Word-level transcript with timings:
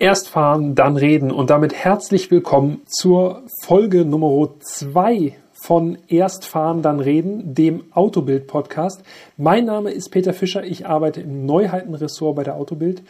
Erst 0.00 0.30
fahren, 0.30 0.74
dann 0.74 0.96
reden 0.96 1.30
und 1.30 1.50
damit 1.50 1.74
herzlich 1.74 2.30
willkommen 2.30 2.80
zur 2.86 3.42
Folge 3.62 4.06
Nummer 4.06 4.48
2 4.58 5.36
von 5.52 5.98
Erst 6.08 6.46
fahren, 6.46 6.80
dann 6.80 7.00
reden, 7.00 7.54
dem 7.54 7.84
Autobild 7.92 8.46
Podcast. 8.46 9.02
Mein 9.36 9.66
Name 9.66 9.90
ist 9.90 10.08
Peter 10.08 10.32
Fischer, 10.32 10.64
ich 10.64 10.86
arbeite 10.86 11.20
im 11.20 11.44
Neuheitenressort 11.44 12.34
bei 12.34 12.44
der 12.44 12.56
Autobild. 12.56 13.02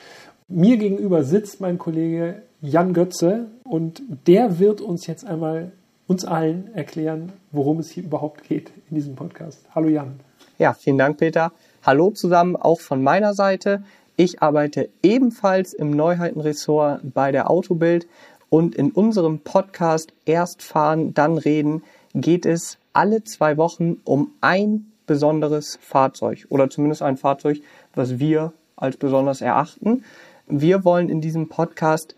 Mir 0.48 0.78
gegenüber 0.78 1.22
sitzt 1.22 1.60
mein 1.60 1.78
Kollege 1.78 2.42
Jan 2.60 2.92
Götze 2.92 3.46
und 3.62 4.02
der 4.26 4.58
wird 4.58 4.80
uns 4.80 5.06
jetzt 5.06 5.24
einmal 5.24 5.70
uns 6.08 6.24
allen 6.24 6.74
erklären, 6.74 7.30
worum 7.52 7.78
es 7.78 7.90
hier 7.90 8.02
überhaupt 8.02 8.42
geht 8.48 8.72
in 8.90 8.96
diesem 8.96 9.14
Podcast. 9.14 9.64
Hallo 9.76 9.86
Jan. 9.86 10.18
Ja, 10.58 10.74
vielen 10.74 10.98
Dank 10.98 11.18
Peter. 11.18 11.52
Hallo 11.84 12.10
zusammen 12.10 12.56
auch 12.56 12.80
von 12.80 13.00
meiner 13.00 13.32
Seite. 13.32 13.84
Ich 14.22 14.42
arbeite 14.42 14.90
ebenfalls 15.02 15.72
im 15.72 15.92
Neuheitenressort 15.92 17.00
bei 17.14 17.32
der 17.32 17.48
Autobild 17.48 18.06
und 18.50 18.74
in 18.74 18.90
unserem 18.90 19.38
Podcast 19.38 20.12
Erst 20.26 20.62
fahren, 20.62 21.14
dann 21.14 21.38
reden 21.38 21.82
geht 22.14 22.44
es 22.44 22.76
alle 22.92 23.24
zwei 23.24 23.56
Wochen 23.56 23.96
um 24.04 24.32
ein 24.42 24.92
besonderes 25.06 25.78
Fahrzeug 25.80 26.44
oder 26.50 26.68
zumindest 26.68 27.00
ein 27.00 27.16
Fahrzeug, 27.16 27.62
was 27.94 28.18
wir 28.18 28.52
als 28.76 28.98
besonders 28.98 29.40
erachten. 29.40 30.04
Wir 30.46 30.84
wollen 30.84 31.08
in 31.08 31.22
diesem 31.22 31.48
Podcast 31.48 32.14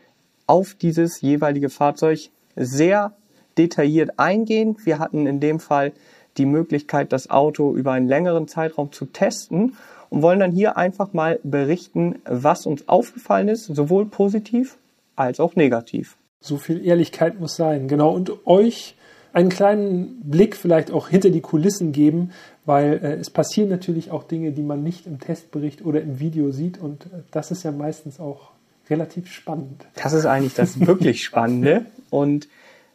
auf 0.49 0.75
dieses 0.75 1.21
jeweilige 1.21 1.69
Fahrzeug 1.69 2.31
sehr 2.57 3.13
detailliert 3.59 4.19
eingehen. 4.19 4.77
Wir 4.83 4.99
hatten 4.99 5.29
in 5.29 5.39
dem 5.39 5.61
Fall 5.61 5.93
die 6.37 6.47
Möglichkeit, 6.47 7.13
das 7.13 7.31
Auto 7.31 7.77
über 7.77 7.93
einen 7.93 8.09
längeren 8.09 8.49
Zeitraum 8.49 8.91
zu 8.91 9.05
testen 9.05 9.77
und 10.13 10.21
wollen 10.21 10.41
dann 10.41 10.53
hier 10.53 10.77
einfach 10.77 11.15
mal 11.15 11.41
berichten, 11.43 12.17
was 12.27 12.67
uns 12.67 12.87
aufgefallen 12.87 13.49
ist, 13.49 13.65
sowohl 13.65 14.05
positiv 14.05 14.77
als 15.17 15.41
auch 15.41 15.57
negativ. 15.57 16.19
So 16.39 16.59
viel 16.59 16.85
Ehrlichkeit 16.85 17.41
muss 17.41 17.57
sein, 17.57 17.89
genau. 17.89 18.13
Und 18.13 18.47
euch 18.47 18.95
einen 19.33 19.49
kleinen 19.49 20.21
Blick 20.21 20.55
vielleicht 20.55 20.91
auch 20.91 21.09
hinter 21.09 21.31
die 21.31 21.41
Kulissen 21.41 21.93
geben, 21.93 22.33
weil 22.67 23.01
äh, 23.03 23.15
es 23.15 23.31
passieren 23.31 23.71
natürlich 23.71 24.11
auch 24.11 24.25
Dinge, 24.25 24.53
die 24.53 24.61
man 24.61 24.83
nicht 24.83 25.07
im 25.07 25.19
Testbericht 25.19 25.83
oder 25.83 26.03
im 26.03 26.21
Video 26.21 26.51
sieht. 26.51 26.79
Und 26.79 27.07
äh, 27.07 27.23
das 27.31 27.51
ist 27.51 27.63
ja 27.63 27.73
meistens 27.73 28.21
auch 28.21 28.51
relativ 28.91 29.33
spannend. 29.33 29.87
Das 29.95 30.13
ist 30.13 30.27
eigentlich 30.27 30.53
das 30.53 30.79
wirklich 30.79 31.25
Spannende. 31.25 31.87
Und 32.11 32.49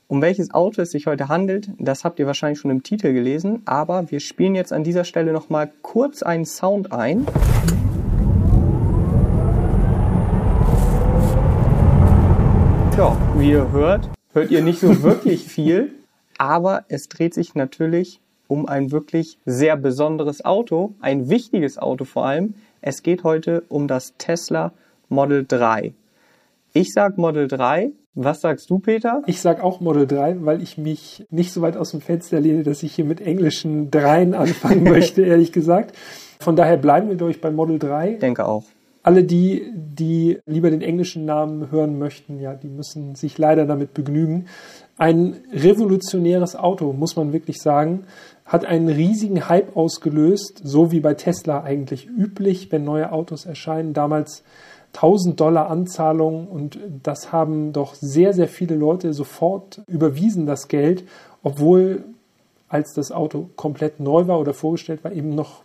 um 0.08 0.22
welches 0.22 0.54
Auto 0.54 0.82
es 0.82 0.92
sich 0.92 1.06
heute 1.06 1.28
handelt, 1.28 1.70
das 1.78 2.06
habt 2.06 2.18
ihr 2.20 2.28
wahrscheinlich 2.28 2.60
schon 2.60 2.72
im 2.72 2.82
Titel 2.82 3.12
gelesen, 3.12 3.62
aber 3.66 4.10
wir 4.10 4.22
spielen 4.22 4.56
jetzt 4.56 4.72
an 4.72 4.84
dieser 4.84 5.04
Stelle 5.04 5.34
nochmal 5.34 5.70
kurz 5.82 6.24
einen 6.24 6.46
Sound 6.46 6.94
ein. 6.94 7.26
Ja, 12.98 13.18
wie 13.38 13.52
ihr 13.52 13.72
hört, 13.72 14.10
hört 14.32 14.50
ihr 14.50 14.64
nicht 14.64 14.80
so 14.80 15.04
wirklich 15.04 15.44
viel, 15.44 15.94
aber 16.38 16.86
es 16.88 17.10
dreht 17.10 17.34
sich 17.34 17.54
natürlich 17.54 18.22
um 18.48 18.66
ein 18.66 18.92
wirklich 18.94 19.38
sehr 19.46 19.76
besonderes 19.76 20.46
Auto, 20.46 20.94
ein 21.02 21.30
wichtiges 21.30 21.78
Auto 21.78 22.06
vor 22.06 22.26
allem. 22.26 22.54
Es 22.80 23.04
geht 23.04 23.26
heute 23.26 23.64
um 23.68 23.90
das 23.90 24.14
Tesla 24.18 24.72
Model 25.10 25.46
3. 25.46 25.94
Ich 26.72 26.94
sag 26.94 27.18
Model 27.18 27.50
3, 27.50 27.92
was 28.20 28.42
sagst 28.42 28.70
du, 28.70 28.80
Peter? 28.80 29.22
Ich 29.28 29.42
sag 29.42 29.64
auch 29.64 29.80
Model 29.80 30.08
3, 30.08 30.38
weil 30.44 30.64
ich 30.64 30.78
mich 30.78 31.26
nicht 31.30 31.54
so 31.54 31.62
weit 31.62 31.78
aus 31.78 31.92
dem 31.92 32.02
Fenster 32.02 32.40
lehne, 32.40 32.64
dass 32.64 32.82
ich 32.82 32.96
hier 32.96 33.06
mit 33.06 33.22
englischen 33.22 33.92
Dreien 33.92 34.34
anfangen 34.34 34.84
möchte, 34.90 35.22
ehrlich 35.22 35.52
gesagt. 35.52 35.96
Von 36.40 36.56
daher 36.56 36.78
bleiben 36.78 37.10
wir, 37.10 37.16
glaube 37.16 37.32
ich, 37.32 37.42
bei 37.42 37.52
Model 37.52 37.78
3. 37.78 38.14
Ich 38.14 38.20
denke 38.20 38.46
auch. 38.46 38.64
Alle 39.04 39.24
die, 39.24 39.72
die 39.74 40.40
lieber 40.48 40.70
den 40.70 40.82
englischen 40.82 41.26
Namen 41.26 41.72
hören 41.72 41.98
möchten, 42.00 42.40
ja, 42.40 42.56
die 42.56 42.68
müssen 42.68 43.16
sich 43.16 43.38
leider 43.38 43.66
damit 43.66 43.94
begnügen. 43.94 44.48
Ein 44.98 45.36
revolutionäres 45.54 46.56
Auto, 46.56 46.92
muss 46.94 47.16
man 47.16 47.32
wirklich 47.32 47.62
sagen, 47.62 48.06
hat 48.46 48.66
einen 48.66 48.90
riesigen 48.90 49.48
Hype 49.48 49.78
ausgelöst, 49.78 50.62
so 50.64 50.92
wie 50.92 51.02
bei 51.02 51.14
Tesla 51.14 51.64
eigentlich 51.64 52.08
üblich, 52.08 52.72
wenn 52.72 52.84
neue 52.84 53.12
Autos 53.12 53.46
erscheinen. 53.46 53.94
Damals 53.94 54.44
1000 54.94 55.40
Dollar 55.40 55.70
Anzahlung 55.70 56.48
und 56.48 56.80
das 57.04 57.32
haben 57.32 57.74
doch 57.74 57.94
sehr, 57.94 58.34
sehr 58.34 58.48
viele 58.48 58.76
Leute 58.76 59.14
sofort 59.14 59.82
überwiesen, 59.88 60.46
das 60.46 60.68
Geld, 60.68 61.04
obwohl 61.44 62.04
als 62.70 62.94
das 62.94 63.12
Auto 63.12 63.50
komplett 63.56 64.00
neu 64.00 64.28
war 64.28 64.40
oder 64.40 64.54
vorgestellt 64.54 65.04
war, 65.04 65.12
eben 65.12 65.36
noch 65.36 65.64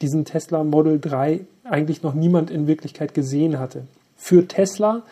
diesen 0.00 0.24
Tesla 0.24 0.62
Model 0.64 1.00
3 1.00 1.40
eigentlich 1.64 2.02
noch 2.02 2.14
niemand 2.14 2.50
in 2.50 2.66
Wirklichkeit 2.66 3.14
gesehen 3.14 3.58
hatte. 3.58 3.84
Für 4.16 4.46
Tesla 4.46 5.02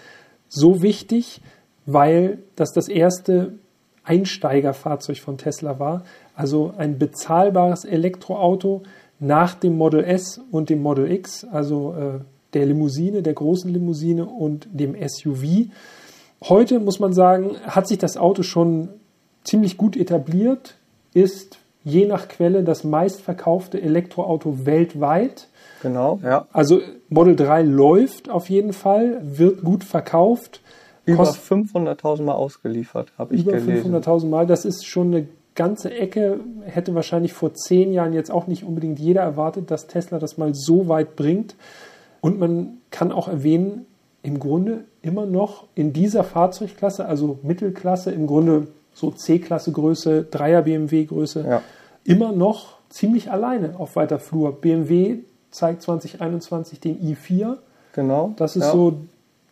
so 0.49 0.83
wichtig, 0.83 1.41
weil 1.87 2.39
das 2.55 2.73
das 2.73 2.89
erste 2.89 3.55
Einsteigerfahrzeug 4.05 5.19
von 5.19 5.39
Tesla 5.39 5.79
war, 5.79 6.05
also 6.35 6.73
ein 6.77 6.99
bezahlbares 6.99 7.85
Elektroauto 7.85 8.83
nach 9.19 9.55
dem 9.55 9.77
Model 9.77 10.05
S 10.05 10.41
und 10.51 10.71
dem 10.71 10.83
Model 10.83 11.11
X, 11.11 11.45
also 11.45 11.95
äh, 11.95 12.21
der 12.55 12.67
Limousine, 12.67 13.23
der 13.23 13.35
großen 13.35 13.73
Limousine 13.73 14.27
und 14.27 14.69
dem 14.73 14.95
SUV. 15.09 15.69
Heute 16.43 16.81
muss 16.81 17.01
man 17.01 17.13
sagen, 17.13 17.57
hat 17.67 17.89
sich 17.89 17.99
das 17.99 18.17
Auto 18.17 18.43
schon 18.43 18.89
ziemlich 19.45 19.77
gut 19.77 19.97
etabliert, 19.97 20.77
ist 21.15 21.59
je 21.85 22.07
nach 22.07 22.29
Quelle 22.29 22.65
das 22.65 22.85
meistverkaufte 22.85 23.81
Elektroauto 23.81 24.67
weltweit. 24.67 25.49
Genau, 25.83 26.19
ja. 26.23 26.47
Also 26.53 26.81
Model 27.09 27.37
3 27.37 27.63
läuft 27.63 28.29
auf 28.29 28.51
jeden 28.51 28.73
Fall, 28.73 29.21
wird 29.23 29.63
gut 29.63 29.85
verkauft. 29.85 30.61
Über 31.05 31.23
500.000 31.23 32.23
Mal 32.23 32.35
ausgeliefert, 32.35 33.13
habe 33.17 33.37
ich 33.37 33.45
gelesen. 33.45 33.87
Über 33.87 33.99
500.000 33.99 34.27
Mal, 34.27 34.47
das 34.47 34.65
ist 34.65 34.85
schon 34.85 35.15
eine 35.15 35.29
ganze 35.55 35.95
Ecke. 35.95 36.41
Hätte 36.65 36.97
wahrscheinlich 36.97 37.33
vor 37.33 37.55
zehn 37.55 37.93
Jahren 37.93 38.13
jetzt 38.13 38.33
auch 38.33 38.49
nicht 38.49 38.65
unbedingt 38.65 38.99
jeder 38.99 39.23
erwartet, 39.23 39.71
dass 39.71 39.87
Tesla 39.87 40.19
das 40.19 40.37
mal 40.39 40.55
so 40.55 40.89
weit 40.89 41.15
bringt. 41.15 41.55
Und 42.27 42.41
man 42.41 42.79
kann 42.91 43.13
auch 43.13 43.29
erwähnen, 43.29 43.87
im 44.23 44.41
Grunde 44.41 44.85
immer 45.03 45.27
noch 45.27 45.69
in 45.77 45.93
dieser 45.93 46.25
Fahrzeugklasse, 46.25 47.07
also 47.07 47.39
Mittelklasse, 47.43 48.11
im 48.11 48.27
Grunde 48.27 48.67
so 48.93 49.13
C-Klasse 49.13 49.71
Größe, 49.71 50.27
3er 50.33 50.63
BMW 50.63 51.05
Größe, 51.05 51.45
ja. 51.49 51.63
immer 52.03 52.33
noch 52.33 52.79
ziemlich 52.89 53.31
alleine 53.31 53.79
auf 53.79 53.95
weiter 53.95 54.19
Flur. 54.19 54.61
BMW 54.61 55.19
zeigt 55.51 55.83
2021 55.83 56.81
den 56.81 56.99
i4. 57.01 57.59
Genau. 57.93 58.33
Das 58.37 58.57
ist 58.57 58.65
ja. 58.65 58.73
so 58.73 58.95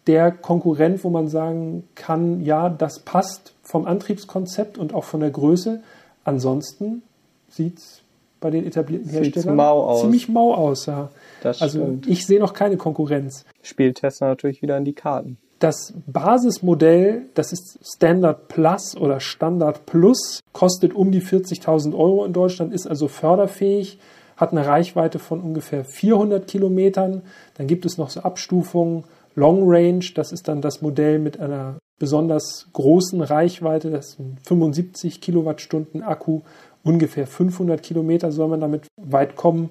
der 0.07 0.33
Konkurrent, 0.33 1.05
wo 1.05 1.11
man 1.11 1.29
sagen 1.29 1.85
kann, 1.95 2.43
ja, 2.43 2.69
das 2.69 2.99
passt 3.01 3.55
vom 3.63 3.87
Antriebskonzept 3.87 4.79
und 4.79 4.95
auch 4.95 5.05
von 5.05 5.21
der 5.21 5.31
Größe. 5.31 5.81
Ansonsten 6.25 7.03
sieht 7.49 7.79
es 7.79 8.03
bei 8.45 8.51
den 8.51 8.67
etablierten 8.67 9.09
Herstellern 9.09 9.57
mau 9.57 9.85
aus. 9.85 10.03
ziemlich 10.03 10.29
mau 10.29 10.53
aus. 10.53 10.85
Ja. 10.85 11.09
Das 11.43 11.63
also 11.63 11.79
stimmt. 11.79 12.07
ich 12.07 12.27
sehe 12.27 12.39
noch 12.39 12.53
keine 12.53 12.77
Konkurrenz. 12.77 13.47
Spielt 13.63 13.97
Tesla 13.97 14.29
natürlich 14.29 14.61
wieder 14.61 14.77
in 14.77 14.85
die 14.85 14.93
Karten. 14.93 15.39
Das 15.61 15.95
Basismodell, 16.07 17.23
das 17.33 17.55
ist 17.55 17.79
Standard 17.83 18.49
Plus 18.49 18.99
oder 18.99 19.19
Standard 19.21 19.87
Plus, 19.87 20.41
kostet 20.53 20.95
um 20.95 21.11
die 21.11 21.23
40.000 21.23 21.95
Euro 21.95 22.27
in 22.27 22.35
Deutschland, 22.35 22.75
ist 22.75 22.87
also 22.87 23.09
förderfähig, 23.09 23.99
hat 24.37 24.53
eine 24.53 24.67
Reichweite 24.67 25.19
von 25.19 25.41
ungefähr 25.41 25.83
400 25.83 26.47
Kilometern. 26.47 27.23
Dann 27.57 27.67
gibt 27.67 27.87
es 27.87 27.97
noch 27.97 28.11
so 28.11 28.21
Abstufungen. 28.21 29.05
Long 29.37 29.63
Range, 29.65 30.05
das 30.15 30.33
ist 30.33 30.49
dann 30.49 30.61
das 30.61 30.83
Modell 30.83 31.19
mit 31.19 31.41
einer 31.41 31.79
besonders 31.99 32.69
großen 32.73 33.21
Reichweite, 33.21 33.91
das 33.91 34.11
ist 34.11 34.21
ein 34.21 34.39
75 34.45 35.21
Kilowattstunden 35.21 36.03
Akku 36.03 36.43
ungefähr 36.85 37.27
500 37.27 37.83
Kilometer 37.83 38.31
soll 38.31 38.49
man 38.49 38.61
damit 38.61 38.87
weit 38.97 39.35
kommen. 39.35 39.71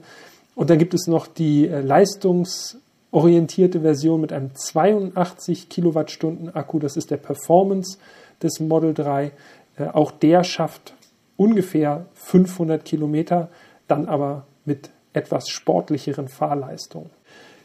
Und 0.56 0.70
dann 0.70 0.78
gibt 0.78 0.94
es 0.94 1.08
noch 1.08 1.28
die 1.28 1.68
äh, 1.68 1.82
leistungsorientierte 1.82 3.82
Version 3.82 4.22
mit 4.22 4.34
einem 4.34 4.54
82 4.54 5.70
Kilowattstunden 5.70 6.54
Akku. 6.54 6.80
Das 6.80 6.98
ist 6.98 7.12
der 7.12 7.18
Performance 7.18 7.98
des 8.42 8.60
Model 8.60 8.94
3. 8.94 9.32
Äh, 9.78 9.86
auch 9.94 10.12
der 10.12 10.44
schafft 10.44 10.96
ungefähr 11.38 12.06
500 12.14 12.84
Kilometer, 12.84 13.50
dann 13.88 14.08
aber 14.08 14.46
mit 14.66 14.90
etwas 15.14 15.50
sportlicheren 15.50 16.28
Fahrleistungen. 16.28 17.10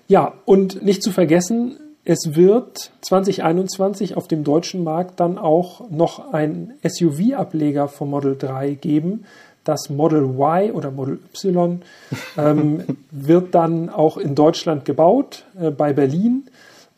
Ja, 0.06 0.34
und 0.44 0.82
nicht 0.82 1.02
zu 1.02 1.12
vergessen, 1.12 1.78
es 2.08 2.34
wird 2.34 2.90
2021 3.02 4.16
auf 4.16 4.28
dem 4.28 4.42
deutschen 4.42 4.82
Markt 4.82 5.20
dann 5.20 5.36
auch 5.36 5.90
noch 5.90 6.32
ein 6.32 6.72
SUV-Ableger 6.82 7.86
vom 7.86 8.08
Model 8.08 8.34
3 8.34 8.70
geben. 8.72 9.26
Das 9.62 9.90
Model 9.90 10.22
Y 10.22 10.72
oder 10.72 10.90
Model 10.90 11.18
Y 11.34 11.82
ähm, 12.38 12.82
wird 13.10 13.54
dann 13.54 13.90
auch 13.90 14.16
in 14.16 14.34
Deutschland 14.34 14.86
gebaut, 14.86 15.44
äh, 15.60 15.70
bei 15.70 15.92
Berlin. 15.92 16.46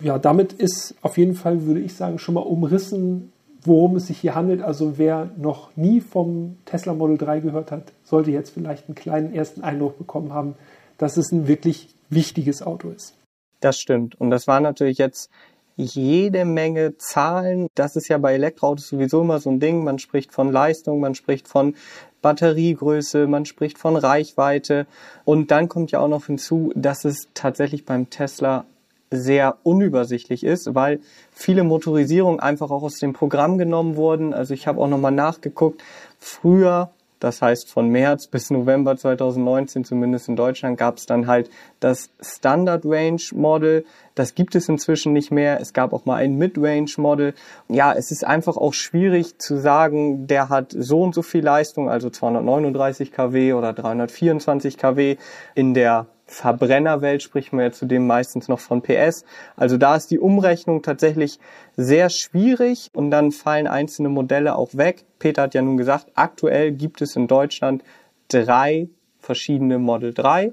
Ja, 0.01 0.17
damit 0.21 0.53
ist 0.53 0.95
auf 1.03 1.19
jeden 1.19 1.35
Fall, 1.35 1.67
würde 1.67 1.81
ich 1.81 1.95
sagen, 1.95 2.21
schon 2.21 2.37
mal 2.37 2.43
umrissen, 2.43 3.33
worum 3.65 3.97
es 3.97 4.07
sich 4.07 4.19
hier 4.19 4.37
handelt. 4.37 4.63
Also 4.63 4.97
wer 4.97 5.29
noch 5.37 5.71
nie 5.75 6.01
vom 6.01 6.57
Tesla 6.67 6.95
Model 6.95 7.19
3 7.19 7.41
gehört 7.41 7.73
hat, 7.73 7.93
sollte 8.05 8.31
jetzt 8.31 8.51
vielleicht 8.51 8.87
einen 8.87 8.95
kleinen 8.95 9.35
ersten 9.35 9.63
Eindruck 9.63 9.99
bekommen 9.99 10.33
haben, 10.33 10.55
dass 10.99 11.17
es 11.17 11.33
ein 11.33 11.49
wirklich 11.49 11.89
wichtiges 12.11 12.63
Auto 12.63 12.91
ist. 12.91 13.15
Das 13.61 13.79
stimmt. 13.79 14.21
Und 14.21 14.31
das 14.31 14.47
war 14.47 14.61
natürlich 14.61 14.99
jetzt 14.99 15.31
jede 15.77 16.45
Menge 16.45 16.97
Zahlen. 16.99 17.69
Das 17.75 17.97
ist 17.97 18.09
ja 18.09 18.19
bei 18.19 18.35
Elektroautos 18.35 18.89
sowieso 18.89 19.23
immer 19.23 19.39
so 19.39 19.51
ein 19.51 19.61
Ding. 19.61 19.85
Man 19.85 19.99
spricht 19.99 20.33
von 20.33 20.53
Leistung, 20.53 21.01
man 21.01 21.15
spricht 21.15 21.49
von 21.49 21.75
Batteriegröße, 22.23 23.27
man 23.27 23.47
spricht 23.47 23.79
von 23.79 23.97
Reichweite. 23.97 24.87
Und 25.25 25.51
dann 25.51 25.69
kommt 25.69 25.91
ja 25.91 26.01
auch 26.01 26.09
noch 26.09 26.27
hinzu, 26.27 26.73
dass 26.75 27.05
es 27.05 27.29
tatsächlich 27.35 27.85
beim 27.85 28.11
Tesla 28.11 28.65
sehr 29.11 29.57
unübersichtlich 29.65 30.45
ist, 30.45 30.75
weil 30.75 31.01
viele 31.33 31.65
Motorisierungen 31.65 32.39
einfach 32.39 32.71
auch 32.71 32.83
aus 32.83 32.99
dem 32.99 33.13
Programm 33.13 33.59
genommen 33.59 33.97
wurden. 33.97 34.33
Also 34.33 34.55
ich 34.55 34.67
habe 34.67 34.81
auch 34.81 34.87
nochmal 34.87 35.13
nachgeguckt. 35.13 35.83
Früher 36.19 36.91
das 37.21 37.43
heißt, 37.43 37.71
von 37.71 37.89
März 37.89 38.27
bis 38.27 38.51
November 38.51 38.97
2019, 38.97 39.85
zumindest 39.85 40.29
in 40.29 40.37
Deutschland, 40.37 40.79
gab 40.79 40.97
es 40.97 41.07
dann 41.07 41.27
halt 41.27 41.51
das 41.79 42.11
Standard 42.21 42.85
Range 42.85 43.23
Model. 43.33 43.85
Das 44.15 44.35
gibt 44.35 44.55
es 44.55 44.69
inzwischen 44.69 45.13
nicht 45.13 45.31
mehr. 45.31 45.61
Es 45.61 45.73
gab 45.73 45.93
auch 45.93 46.07
mal 46.07 46.17
ein 46.17 46.37
Mid-Range 46.37 46.91
Model. 46.97 47.35
Ja, 47.69 47.93
es 47.93 48.11
ist 48.11 48.27
einfach 48.27 48.57
auch 48.57 48.73
schwierig 48.73 49.39
zu 49.39 49.59
sagen, 49.59 50.27
der 50.27 50.49
hat 50.49 50.75
so 50.77 51.03
und 51.03 51.15
so 51.15 51.23
viel 51.23 51.45
Leistung, 51.45 51.91
also 51.91 52.11
239 52.11 53.13
kW 53.13 53.53
oder 53.53 53.75
324 53.75 54.79
kW 54.79 55.17
in 55.55 55.75
der 55.75 56.07
Verbrennerwelt 56.31 57.25
spricht 57.25 57.53
man 57.53 57.65
ja 57.65 57.73
zudem 57.73 58.07
meistens 58.07 58.47
noch 58.47 58.61
von 58.61 58.83
PS. 58.83 59.25
Also 59.57 59.77
da 59.77 59.97
ist 59.97 60.13
die 60.13 60.21
Umrechnung 60.21 60.81
tatsächlich 60.81 61.41
sehr 61.77 62.09
schwierig 62.09 62.89
und 62.95 63.11
dann 63.11 63.33
fallen 63.33 63.67
einzelne 63.67 64.09
Modelle 64.11 64.55
auch 64.55 64.77
weg. 64.77 65.05
Peter 65.19 65.43
hat 65.43 65.55
ja 65.55 65.63
nun 65.63 65.77
gesagt, 65.77 66.07
aktuell 66.15 66.71
gibt 66.71 67.03
es 67.03 67.17
in 67.17 67.27
Deutschland 67.27 67.83
drei 68.29 68.89
verschiedene 69.19 69.79
Model 69.79 70.15
3. 70.15 70.53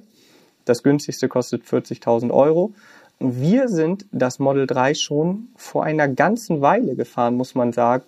Das 0.65 0.81
günstigste 0.81 1.27
kostet 1.27 1.63
40.000 1.63 2.31
Euro. 2.31 2.73
Wir 3.19 3.69
sind 3.69 4.07
das 4.11 4.39
Model 4.39 4.65
3 4.65 4.95
schon 4.95 5.49
vor 5.55 5.83
einer 5.83 6.07
ganzen 6.07 6.61
Weile 6.61 6.95
gefahren, 6.95 7.35
muss 7.35 7.53
man 7.53 7.71
sagen. 7.71 8.03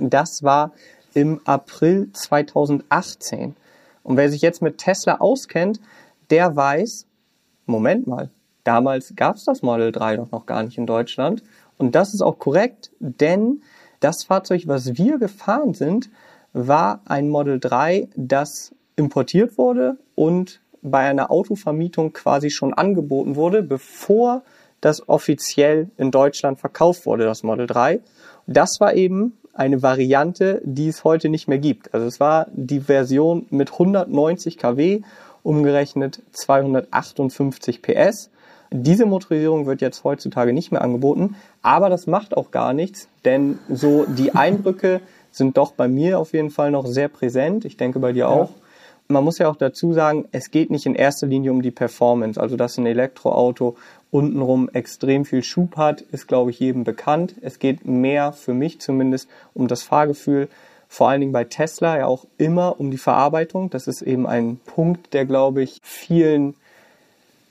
Das 0.00 0.42
war 0.42 0.72
im 1.12 1.42
April 1.44 2.08
2018. 2.14 3.54
Und 4.02 4.16
wer 4.16 4.30
sich 4.30 4.40
jetzt 4.40 4.62
mit 4.62 4.78
Tesla 4.78 5.16
auskennt, 5.16 5.80
der 6.30 6.54
weiß, 6.54 7.06
Moment 7.66 8.06
mal, 8.06 8.30
damals 8.64 9.14
gab 9.16 9.36
es 9.36 9.44
das 9.44 9.62
Model 9.62 9.92
3 9.92 10.16
doch 10.16 10.30
noch 10.30 10.46
gar 10.46 10.62
nicht 10.62 10.78
in 10.78 10.86
Deutschland. 10.86 11.42
Und 11.78 11.94
das 11.94 12.14
ist 12.14 12.22
auch 12.22 12.38
korrekt, 12.38 12.90
denn 13.00 13.62
das 14.00 14.24
Fahrzeug, 14.24 14.62
was 14.66 14.96
wir 14.96 15.18
gefahren 15.18 15.74
sind, 15.74 16.10
war 16.52 17.00
ein 17.04 17.28
Model 17.28 17.60
3, 17.60 18.08
das 18.16 18.74
importiert 18.96 19.58
wurde 19.58 19.98
und 20.14 20.60
bei 20.82 21.00
einer 21.00 21.30
Autovermietung 21.30 22.12
quasi 22.12 22.50
schon 22.50 22.72
angeboten 22.72 23.36
wurde, 23.36 23.62
bevor 23.62 24.42
das 24.80 25.08
offiziell 25.08 25.90
in 25.96 26.10
Deutschland 26.10 26.60
verkauft 26.60 27.06
wurde, 27.06 27.24
das 27.24 27.42
Model 27.42 27.66
3. 27.66 28.00
Das 28.46 28.80
war 28.80 28.94
eben 28.94 29.36
eine 29.52 29.82
Variante, 29.82 30.60
die 30.64 30.88
es 30.88 31.02
heute 31.02 31.28
nicht 31.28 31.48
mehr 31.48 31.58
gibt. 31.58 31.92
Also 31.94 32.06
es 32.06 32.20
war 32.20 32.46
die 32.52 32.80
Version 32.80 33.46
mit 33.50 33.72
190 33.72 34.58
kW 34.58 35.00
umgerechnet 35.46 36.22
258 36.32 37.80
PS. 37.80 38.30
Diese 38.72 39.06
Motorisierung 39.06 39.66
wird 39.66 39.80
jetzt 39.80 40.02
heutzutage 40.02 40.52
nicht 40.52 40.72
mehr 40.72 40.82
angeboten, 40.82 41.36
aber 41.62 41.88
das 41.88 42.08
macht 42.08 42.36
auch 42.36 42.50
gar 42.50 42.72
nichts, 42.72 43.08
denn 43.24 43.58
so 43.68 44.04
die 44.06 44.34
Eindrücke 44.34 45.00
sind 45.30 45.56
doch 45.56 45.72
bei 45.72 45.86
mir 45.86 46.18
auf 46.18 46.32
jeden 46.32 46.50
Fall 46.50 46.72
noch 46.72 46.86
sehr 46.86 47.08
präsent. 47.08 47.64
Ich 47.64 47.76
denke 47.76 48.00
bei 48.00 48.12
dir 48.12 48.28
auch. 48.28 48.50
Man 49.08 49.22
muss 49.22 49.38
ja 49.38 49.48
auch 49.48 49.54
dazu 49.54 49.92
sagen, 49.92 50.26
es 50.32 50.50
geht 50.50 50.70
nicht 50.70 50.84
in 50.84 50.96
erster 50.96 51.28
Linie 51.28 51.52
um 51.52 51.62
die 51.62 51.70
Performance. 51.70 52.40
Also, 52.40 52.56
dass 52.56 52.76
ein 52.76 52.86
Elektroauto 52.86 53.76
untenrum 54.10 54.68
extrem 54.72 55.24
viel 55.24 55.44
Schub 55.44 55.76
hat, 55.76 56.00
ist, 56.00 56.26
glaube 56.26 56.50
ich, 56.50 56.58
jedem 56.58 56.82
bekannt. 56.82 57.36
Es 57.40 57.60
geht 57.60 57.86
mehr, 57.86 58.32
für 58.32 58.52
mich 58.52 58.80
zumindest, 58.80 59.28
um 59.54 59.68
das 59.68 59.84
Fahrgefühl 59.84 60.48
vor 60.96 61.10
allen 61.10 61.20
Dingen 61.20 61.32
bei 61.32 61.44
Tesla 61.44 61.98
ja 61.98 62.06
auch 62.06 62.24
immer 62.38 62.80
um 62.80 62.90
die 62.90 62.96
Verarbeitung. 62.96 63.68
Das 63.68 63.86
ist 63.86 64.00
eben 64.00 64.26
ein 64.26 64.58
Punkt, 64.64 65.12
der, 65.12 65.26
glaube 65.26 65.62
ich, 65.62 65.78
vielen 65.82 66.54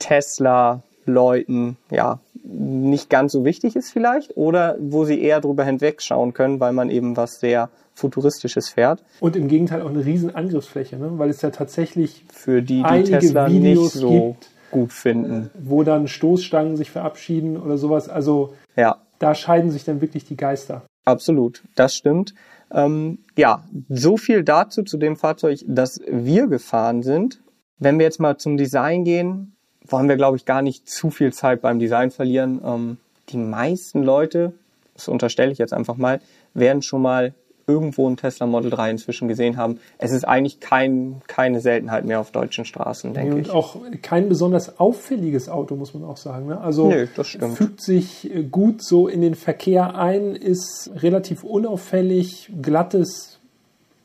Tesla-Leuten 0.00 1.76
ja 1.88 2.18
nicht 2.42 3.08
ganz 3.08 3.30
so 3.30 3.44
wichtig 3.44 3.76
ist 3.76 3.92
vielleicht 3.92 4.36
oder 4.36 4.74
wo 4.80 5.04
sie 5.04 5.22
eher 5.22 5.40
drüber 5.40 5.62
hinwegschauen 5.62 6.32
können, 6.32 6.58
weil 6.58 6.72
man 6.72 6.90
eben 6.90 7.16
was 7.16 7.38
sehr 7.38 7.70
futuristisches 7.94 8.68
fährt. 8.68 9.04
Und 9.20 9.36
im 9.36 9.46
Gegenteil 9.46 9.80
auch 9.82 9.90
eine 9.90 10.04
riesen 10.04 10.34
Angriffsfläche, 10.34 10.96
ne? 10.96 11.12
weil 11.16 11.30
es 11.30 11.40
ja 11.40 11.50
tatsächlich 11.50 12.24
für 12.32 12.62
die, 12.62 12.82
die 12.82 13.04
Tesla 13.04 13.48
Videos 13.48 13.94
nicht 13.94 14.02
so 14.02 14.10
gibt, 14.10 14.50
gut 14.72 14.92
finden, 14.92 15.50
wo 15.54 15.84
dann 15.84 16.08
Stoßstangen 16.08 16.76
sich 16.76 16.90
verabschieden 16.90 17.56
oder 17.56 17.78
sowas. 17.78 18.08
Also 18.08 18.54
ja. 18.74 18.96
da 19.20 19.36
scheiden 19.36 19.70
sich 19.70 19.84
dann 19.84 20.00
wirklich 20.00 20.24
die 20.24 20.36
Geister. 20.36 20.82
Absolut, 21.04 21.62
das 21.76 21.94
stimmt. 21.94 22.34
Ähm, 22.72 23.18
ja, 23.36 23.64
so 23.88 24.16
viel 24.16 24.42
dazu 24.42 24.82
zu 24.82 24.96
dem 24.96 25.16
Fahrzeug, 25.16 25.60
das 25.66 26.00
wir 26.08 26.46
gefahren 26.46 27.02
sind. 27.02 27.40
Wenn 27.78 27.98
wir 27.98 28.04
jetzt 28.04 28.20
mal 28.20 28.38
zum 28.38 28.56
Design 28.56 29.04
gehen, 29.04 29.56
wollen 29.86 30.08
wir, 30.08 30.16
glaube 30.16 30.36
ich, 30.36 30.44
gar 30.44 30.62
nicht 30.62 30.88
zu 30.88 31.10
viel 31.10 31.32
Zeit 31.32 31.60
beim 31.60 31.78
Design 31.78 32.10
verlieren. 32.10 32.60
Ähm, 32.64 32.96
die 33.28 33.36
meisten 33.36 34.02
Leute, 34.02 34.52
das 34.94 35.08
unterstelle 35.08 35.52
ich 35.52 35.58
jetzt 35.58 35.72
einfach 35.72 35.96
mal, 35.96 36.20
werden 36.54 36.82
schon 36.82 37.02
mal 37.02 37.34
irgendwo 37.66 38.08
ein 38.08 38.16
Tesla 38.16 38.46
Model 38.46 38.70
3 38.70 38.92
inzwischen 38.92 39.26
gesehen 39.26 39.56
haben. 39.56 39.80
Es 39.98 40.12
ist 40.12 40.24
eigentlich 40.24 40.60
kein, 40.60 41.20
keine 41.26 41.60
Seltenheit 41.60 42.04
mehr 42.04 42.20
auf 42.20 42.30
deutschen 42.30 42.64
Straßen, 42.64 43.12
denke 43.12 43.34
und 43.34 43.40
ich. 43.40 43.48
Und 43.48 43.54
auch 43.54 43.76
kein 44.02 44.28
besonders 44.28 44.78
auffälliges 44.78 45.48
Auto, 45.48 45.74
muss 45.74 45.92
man 45.92 46.04
auch 46.04 46.16
sagen. 46.16 46.46
Ne? 46.46 46.60
Also 46.60 46.88
Nö, 46.88 47.06
fügt 47.06 47.82
sich 47.82 48.30
gut 48.50 48.82
so 48.82 49.08
in 49.08 49.20
den 49.20 49.34
Verkehr 49.34 49.96
ein, 49.96 50.36
ist 50.36 50.90
relativ 50.96 51.42
unauffällig, 51.42 52.52
glattes, 52.62 53.38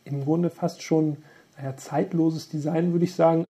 im 0.05 0.23
Grunde 0.23 0.49
fast 0.49 0.81
schon 0.81 1.17
naja, 1.57 1.75
zeitloses 1.77 2.49
Design, 2.49 2.93
würde 2.93 3.05
ich 3.05 3.15
sagen. 3.15 3.45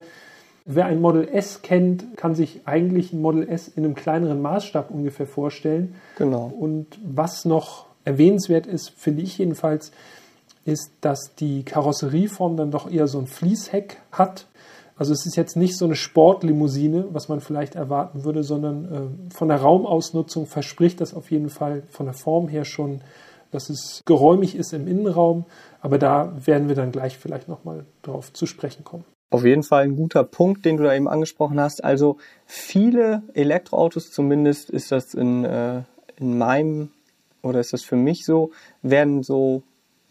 Wer 0.66 0.86
ein 0.86 1.02
Model 1.02 1.28
S 1.28 1.62
kennt, 1.62 2.18
kann 2.18 2.36
sich 2.36 2.62
eigentlich 2.66 3.14
ein 3.14 3.22
Model 3.22 3.48
S 3.48 3.68
in 3.68 3.84
einem 3.84 3.96
kleineren 3.96 4.42
Maßstab 4.42 4.92
ungefähr 4.92 5.26
vorstellen. 5.26 5.96
Genau. 6.18 6.52
Und 6.60 7.00
was 7.04 7.46
noch 7.46 7.88
erwähnenswert 8.04 8.68
ist, 8.68 8.90
finde 8.90 9.22
ich 9.22 9.38
jedenfalls, 9.38 9.92
ist, 10.66 10.92
dass 11.02 11.36
die 11.40 11.64
Karosserieform 11.64 12.58
dann 12.58 12.72
doch 12.72 12.90
eher 12.90 13.08
so 13.08 13.20
ein 13.20 13.28
Fließheck 13.28 13.98
hat. 14.12 14.48
Also 14.96 15.14
es 15.14 15.26
ist 15.26 15.36
jetzt 15.36 15.58
nicht 15.58 15.78
so 15.78 15.86
eine 15.86 15.96
Sportlimousine, 15.96 17.08
was 17.12 17.28
man 17.28 17.42
vielleicht 17.42 17.76
erwarten 17.76 18.24
würde, 18.24 18.44
sondern 18.44 18.86
äh, 18.86 19.34
von 19.34 19.48
der 19.48 19.58
Raumausnutzung 19.58 20.46
verspricht 20.46 21.02
das 21.02 21.16
auf 21.16 21.32
jeden 21.32 21.50
Fall 21.50 21.84
von 21.90 22.06
der 22.06 22.14
Form 22.14 22.48
her 22.48 22.66
schon, 22.66 23.02
dass 23.50 23.70
es 23.70 24.02
geräumig 24.06 24.56
ist 24.56 24.74
im 24.74 24.88
Innenraum. 24.88 25.46
Aber 25.82 25.98
da 25.98 26.34
werden 26.46 26.68
wir 26.68 26.76
dann 26.76 26.92
gleich 26.92 27.18
vielleicht 27.18 27.48
nochmal 27.48 27.86
drauf 28.04 28.32
zu 28.32 28.46
sprechen 28.46 28.84
kommen. 28.84 29.06
Auf 29.32 29.46
jeden 29.46 29.64
Fall 29.64 29.84
ein 29.84 29.96
guter 29.96 30.24
Punkt, 30.24 30.66
den 30.66 30.78
du 30.78 30.84
da 30.84 30.94
eben 30.94 31.08
angesprochen 31.08 31.60
hast. 31.60 31.84
Also 31.84 32.18
viele 32.46 33.24
Elektroautos, 33.34 34.12
zumindest 34.12 34.70
ist 34.70 34.92
das 34.92 35.14
in, 35.14 35.46
äh, 35.46 35.84
in 36.18 36.38
meinem 36.38 36.90
oder 37.42 37.60
ist 37.60 37.74
das 37.74 37.84
für 37.84 37.96
mich 37.96 38.26
so, 38.26 38.52
werden 38.82 39.24
so 39.24 39.64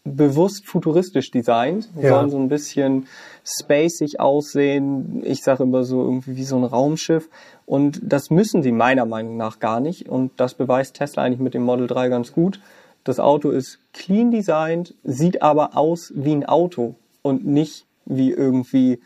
bewusst 0.04 0.66
futuristisch 0.66 1.30
designt, 1.30 1.90
ja. 2.00 2.10
sollen 2.10 2.30
so 2.30 2.38
ein 2.38 2.48
bisschen 2.48 3.06
spacig 3.44 4.18
aussehen. 4.18 5.22
Ich 5.24 5.42
sage 5.42 5.64
immer 5.64 5.84
so 5.84 6.02
irgendwie 6.02 6.36
wie 6.36 6.44
so 6.44 6.56
ein 6.56 6.64
Raumschiff. 6.64 7.28
Und 7.66 8.00
das 8.02 8.30
müssen 8.30 8.62
sie 8.62 8.72
meiner 8.72 9.04
Meinung 9.04 9.36
nach 9.36 9.58
gar 9.58 9.80
nicht. 9.80 10.08
Und 10.08 10.32
das 10.38 10.54
beweist 10.54 10.96
Tesla 10.96 11.22
eigentlich 11.22 11.40
mit 11.40 11.54
dem 11.54 11.62
Model 11.62 11.86
3 11.86 12.08
ganz 12.08 12.32
gut. 12.32 12.60
Das 13.04 13.20
Auto 13.20 13.50
ist 13.50 13.78
clean 13.92 14.30
designt, 14.30 14.94
sieht 15.04 15.42
aber 15.42 15.76
aus 15.76 16.12
wie 16.14 16.32
ein 16.32 16.46
Auto 16.46 16.94
und 17.22 17.46
nicht 17.46 17.86
wie 18.06 18.30
irgendwie 18.30 19.00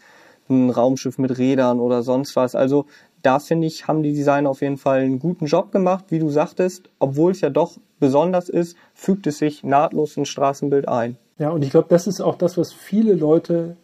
ein 0.49 0.71
Raumschiff 0.71 1.19
mit 1.19 1.39
Rädern 1.39 1.81
oder 1.81 2.03
sonst 2.03 2.37
was. 2.37 2.55
Also 2.55 2.87
da 3.25 3.39
finde 3.39 3.67
ich, 3.67 3.89
haben 3.89 4.03
die 4.03 4.13
Designer 4.13 4.51
auf 4.51 4.61
jeden 4.61 4.77
Fall 4.77 5.01
einen 5.01 5.19
guten 5.19 5.47
Job 5.47 5.73
gemacht, 5.73 6.07
wie 6.11 6.19
du 6.19 6.29
sagtest. 6.29 6.91
Obwohl 6.99 7.33
es 7.33 7.41
ja 7.41 7.51
doch 7.51 7.79
besonders 7.99 8.49
ist, 8.49 8.77
fügt 8.93 9.27
es 9.27 9.39
sich 9.39 9.65
nahtlos 9.65 10.17
ins 10.17 10.29
Straßenbild 10.29 10.89
ein. 10.89 11.17
Ja, 11.39 11.51
und 11.51 11.65
ich 11.65 11.71
glaube, 11.71 11.89
das 11.89 12.07
ist 12.07 12.21
auch 12.21 12.37
das, 12.37 12.59
was 12.59 12.73
viele 12.73 13.15
Leute, 13.15 13.77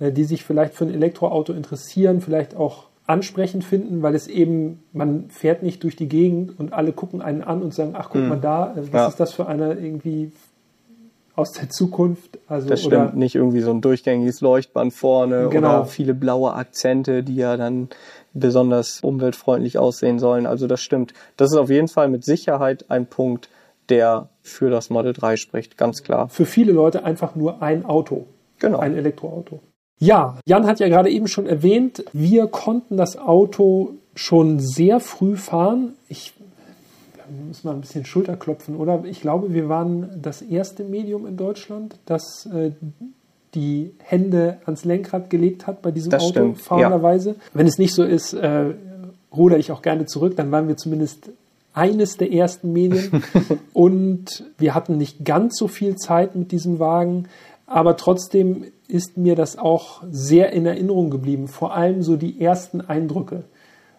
äh, 0.00 0.12
die 0.12 0.24
sich 0.24 0.44
vielleicht 0.44 0.74
für 0.74 0.84
ein 0.84 0.92
Elektroauto 0.92 1.52
interessieren, 1.52 2.20
vielleicht 2.20 2.56
auch 2.56 2.88
ansprechend 3.06 3.64
finden, 3.64 4.02
weil 4.02 4.14
es 4.14 4.26
eben, 4.26 4.82
man 4.92 5.28
fährt 5.30 5.62
nicht 5.62 5.82
durch 5.84 5.96
die 5.96 6.08
Gegend 6.08 6.58
und 6.58 6.72
alle 6.72 6.92
gucken 6.92 7.22
einen 7.22 7.42
an 7.42 7.62
und 7.62 7.72
sagen, 7.74 7.94
ach 7.94 8.10
guck 8.10 8.22
mhm. 8.22 8.28
mal 8.28 8.40
da, 8.40 8.72
äh, 8.72 8.82
was 8.92 8.92
ja. 8.92 9.08
ist 9.08 9.20
das 9.20 9.32
für 9.32 9.46
eine 9.46 9.74
irgendwie 9.74 10.32
aus 11.34 11.52
der 11.52 11.70
Zukunft. 11.70 12.38
Also, 12.46 12.68
das 12.68 12.80
stimmt, 12.80 12.94
oder, 12.94 13.12
nicht 13.12 13.34
irgendwie 13.34 13.60
so 13.60 13.70
ein 13.70 13.80
durchgängiges 13.80 14.40
Leuchtband 14.40 14.92
vorne 14.92 15.48
genau. 15.50 15.80
oder 15.80 15.84
viele 15.86 16.14
blaue 16.14 16.52
Akzente, 16.54 17.22
die 17.22 17.36
ja 17.36 17.56
dann 17.56 17.88
besonders 18.34 19.00
umweltfreundlich 19.02 19.78
aussehen 19.78 20.18
sollen. 20.18 20.46
Also 20.46 20.66
das 20.66 20.80
stimmt. 20.80 21.12
Das 21.36 21.52
ist 21.52 21.58
auf 21.58 21.70
jeden 21.70 21.88
Fall 21.88 22.08
mit 22.08 22.24
Sicherheit 22.24 22.90
ein 22.90 23.06
Punkt, 23.06 23.48
der 23.88 24.28
für 24.42 24.70
das 24.70 24.90
Model 24.90 25.12
3 25.12 25.36
spricht, 25.36 25.76
ganz 25.76 26.02
klar. 26.02 26.28
Für 26.28 26.46
viele 26.46 26.72
Leute 26.72 27.04
einfach 27.04 27.34
nur 27.34 27.62
ein 27.62 27.84
Auto. 27.84 28.26
Genau. 28.58 28.78
Ein 28.78 28.96
Elektroauto. 28.96 29.60
Ja, 29.98 30.38
Jan 30.46 30.66
hat 30.66 30.80
ja 30.80 30.88
gerade 30.88 31.10
eben 31.10 31.28
schon 31.28 31.46
erwähnt, 31.46 32.04
wir 32.12 32.46
konnten 32.46 32.96
das 32.96 33.16
Auto 33.18 33.94
schon 34.14 34.60
sehr 34.60 35.00
früh 35.00 35.36
fahren. 35.36 35.94
Ich 36.08 36.34
muss 37.48 37.64
man 37.64 37.76
ein 37.76 37.80
bisschen 37.80 38.04
Schulterklopfen, 38.04 38.76
oder? 38.76 39.04
Ich 39.04 39.20
glaube, 39.20 39.52
wir 39.52 39.68
waren 39.68 40.20
das 40.20 40.42
erste 40.42 40.84
Medium 40.84 41.26
in 41.26 41.36
Deutschland, 41.36 41.96
das 42.06 42.46
äh, 42.46 42.72
die 43.54 43.92
Hände 43.98 44.58
ans 44.64 44.84
Lenkrad 44.84 45.30
gelegt 45.30 45.66
hat 45.66 45.82
bei 45.82 45.90
diesem 45.90 46.10
Das 46.10 46.22
Auto, 46.22 46.30
stimmt, 46.30 46.58
fahrenderweise. 46.58 47.30
Ja. 47.30 47.36
Wenn 47.54 47.66
es 47.66 47.78
nicht 47.78 47.94
so 47.94 48.02
ist, 48.02 48.32
äh, 48.32 48.74
ruder 49.34 49.58
ich 49.58 49.72
auch 49.72 49.82
gerne 49.82 50.06
zurück, 50.06 50.36
dann 50.36 50.50
waren 50.50 50.68
wir 50.68 50.76
zumindest 50.76 51.30
eines 51.74 52.16
der 52.16 52.32
ersten 52.32 52.72
Medien 52.72 53.22
und 53.72 54.44
wir 54.58 54.74
hatten 54.74 54.98
nicht 54.98 55.24
ganz 55.24 55.56
so 55.58 55.68
viel 55.68 55.96
Zeit 55.96 56.34
mit 56.36 56.52
diesem 56.52 56.78
Wagen, 56.78 57.28
aber 57.66 57.96
trotzdem 57.96 58.66
ist 58.88 59.16
mir 59.16 59.36
das 59.36 59.56
auch 59.56 60.02
sehr 60.10 60.52
in 60.52 60.66
Erinnerung 60.66 61.08
geblieben, 61.08 61.48
vor 61.48 61.74
allem 61.74 62.02
so 62.02 62.16
die 62.16 62.40
ersten 62.40 62.82
Eindrücke. 62.82 63.44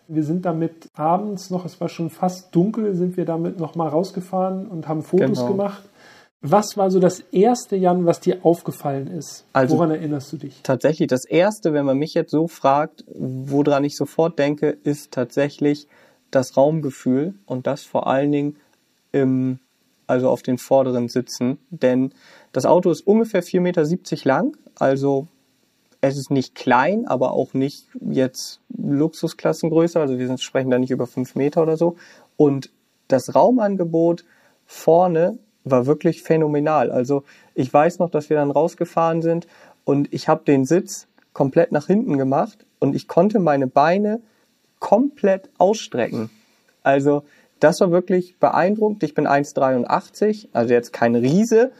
Wir 0.07 0.23
sind 0.23 0.45
damit 0.45 0.89
abends 0.95 1.49
noch, 1.49 1.65
es 1.65 1.79
war 1.79 1.89
schon 1.89 2.09
fast 2.09 2.53
dunkel, 2.55 2.93
sind 2.95 3.15
wir 3.17 3.25
damit 3.25 3.59
noch 3.59 3.75
mal 3.75 3.87
rausgefahren 3.87 4.67
und 4.67 4.87
haben 4.87 5.01
Fotos 5.01 5.39
Genau. 5.39 5.47
gemacht. 5.51 5.83
Was 6.45 6.75
war 6.75 6.91
so 6.91 6.99
das 6.99 7.21
erste, 7.31 7.77
Jan, 7.77 8.05
was 8.05 8.19
dir 8.19 8.39
aufgefallen 8.43 9.07
ist? 9.07 9.45
Also- 9.53 9.77
Woran 9.77 9.91
erinnerst 9.91 10.33
du 10.33 10.37
dich? 10.37 10.59
Tatsächlich, 10.61 11.07
das 11.07 11.23
Erste, 11.23 11.71
wenn 11.73 11.85
man 11.85 11.97
mich 11.97 12.13
jetzt 12.15 12.31
so 12.31 12.47
fragt, 12.47 13.05
woran 13.15 13.85
ich 13.85 13.95
sofort 13.95 14.37
denke, 14.37 14.69
ist 14.83 15.11
tatsächlich 15.11 15.87
das 16.31 16.57
Raumgefühl 16.57 17.35
und 17.45 17.65
das 17.65 17.83
vor 17.83 18.07
allen 18.07 18.31
Dingen 18.33 18.55
im, 19.13 19.59
also 20.05 20.29
auf 20.29 20.41
den 20.41 20.57
vorderen 20.57 21.07
Sitzen. 21.07 21.59
Denn 21.69 22.11
das 22.51 22.65
Auto 22.65 22.89
ist 22.91 23.07
ungefähr 23.07 23.41
4,70 23.41 23.61
Meter 23.61 23.85
lang, 24.27 24.57
also 24.75 25.27
es 26.03 26.17
ist 26.17 26.31
nicht 26.31 26.53
klein, 26.53 27.07
aber 27.07 27.31
auch 27.31 27.53
nicht 27.53 27.87
jetzt 28.01 28.59
Luxusklassengröße, 28.77 29.97
also 29.97 30.19
wir 30.19 30.27
sind, 30.27 30.41
sprechen 30.41 30.69
da 30.69 30.77
nicht 30.77 30.91
über 30.91 31.07
5 31.07 31.35
Meter 31.35 31.61
oder 31.61 31.77
so. 31.77 31.95
Und 32.35 32.71
das 33.07 33.33
Raumangebot 33.35 34.25
vorne 34.65 35.37
war 35.63 35.85
wirklich 35.85 36.21
phänomenal. 36.21 36.91
Also 36.91 37.23
ich 37.55 37.73
weiß 37.73 37.99
noch, 37.99 38.09
dass 38.09 38.29
wir 38.29 38.35
dann 38.35 38.51
rausgefahren 38.51 39.21
sind 39.21 39.47
und 39.85 40.13
ich 40.13 40.27
habe 40.27 40.43
den 40.43 40.65
Sitz 40.65 41.07
komplett 41.31 41.71
nach 41.71 41.87
hinten 41.87 42.17
gemacht 42.17 42.65
und 42.79 42.95
ich 42.95 43.07
konnte 43.07 43.39
meine 43.39 43.67
Beine 43.67 44.19
komplett 44.79 45.49
ausstrecken. 45.57 46.29
Also 46.81 47.23
das 47.61 47.79
war 47.79 47.91
wirklich 47.91 48.37
beeindruckend. 48.39 49.03
Ich 49.03 49.13
bin 49.13 49.25
1,83, 49.25 50.49
also 50.51 50.73
jetzt 50.73 50.91
kein 50.91 51.15
Riese, 51.15 51.71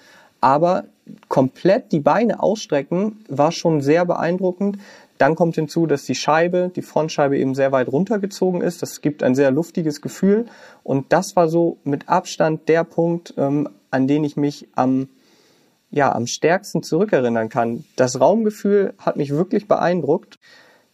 aber 0.44 0.84
komplett 1.30 1.94
die 1.94 2.02
Beine 2.02 2.44
ausstrecken 2.44 3.24
war 3.30 3.54
schon 3.54 3.82
sehr 3.82 4.06
beeindruckend. 4.06 4.78
Dann 5.18 5.36
kommt 5.36 5.56
hinzu, 5.56 5.86
dass 5.86 6.04
die 6.04 6.16
Scheibe, 6.16 6.70
die 6.76 6.82
Frontscheibe 6.82 7.38
eben 7.38 7.56
sehr 7.56 7.72
weit 7.72 7.88
runtergezogen 7.88 8.60
ist. 8.60 8.82
Das 8.82 9.00
gibt 9.00 9.24
ein 9.24 9.36
sehr 9.36 9.52
luftiges 9.52 10.02
Gefühl. 10.02 10.48
Und 10.84 11.14
das 11.14 11.38
war 11.38 11.48
so 11.48 11.78
mit 11.86 12.10
Abstand 12.10 12.68
der 12.68 12.84
Punkt, 12.84 13.34
ähm, 13.38 13.70
an 13.90 14.08
den 14.08 14.26
ich 14.26 14.36
mich 14.36 14.68
am, 14.76 15.08
ja, 15.92 16.14
am 16.14 16.28
stärksten 16.28 16.84
zurückerinnern 16.84 17.48
kann. 17.48 17.86
Das 17.96 18.20
Raumgefühl 18.20 18.96
hat 18.98 19.16
mich 19.16 19.30
wirklich 19.30 19.70
beeindruckt. 19.70 20.40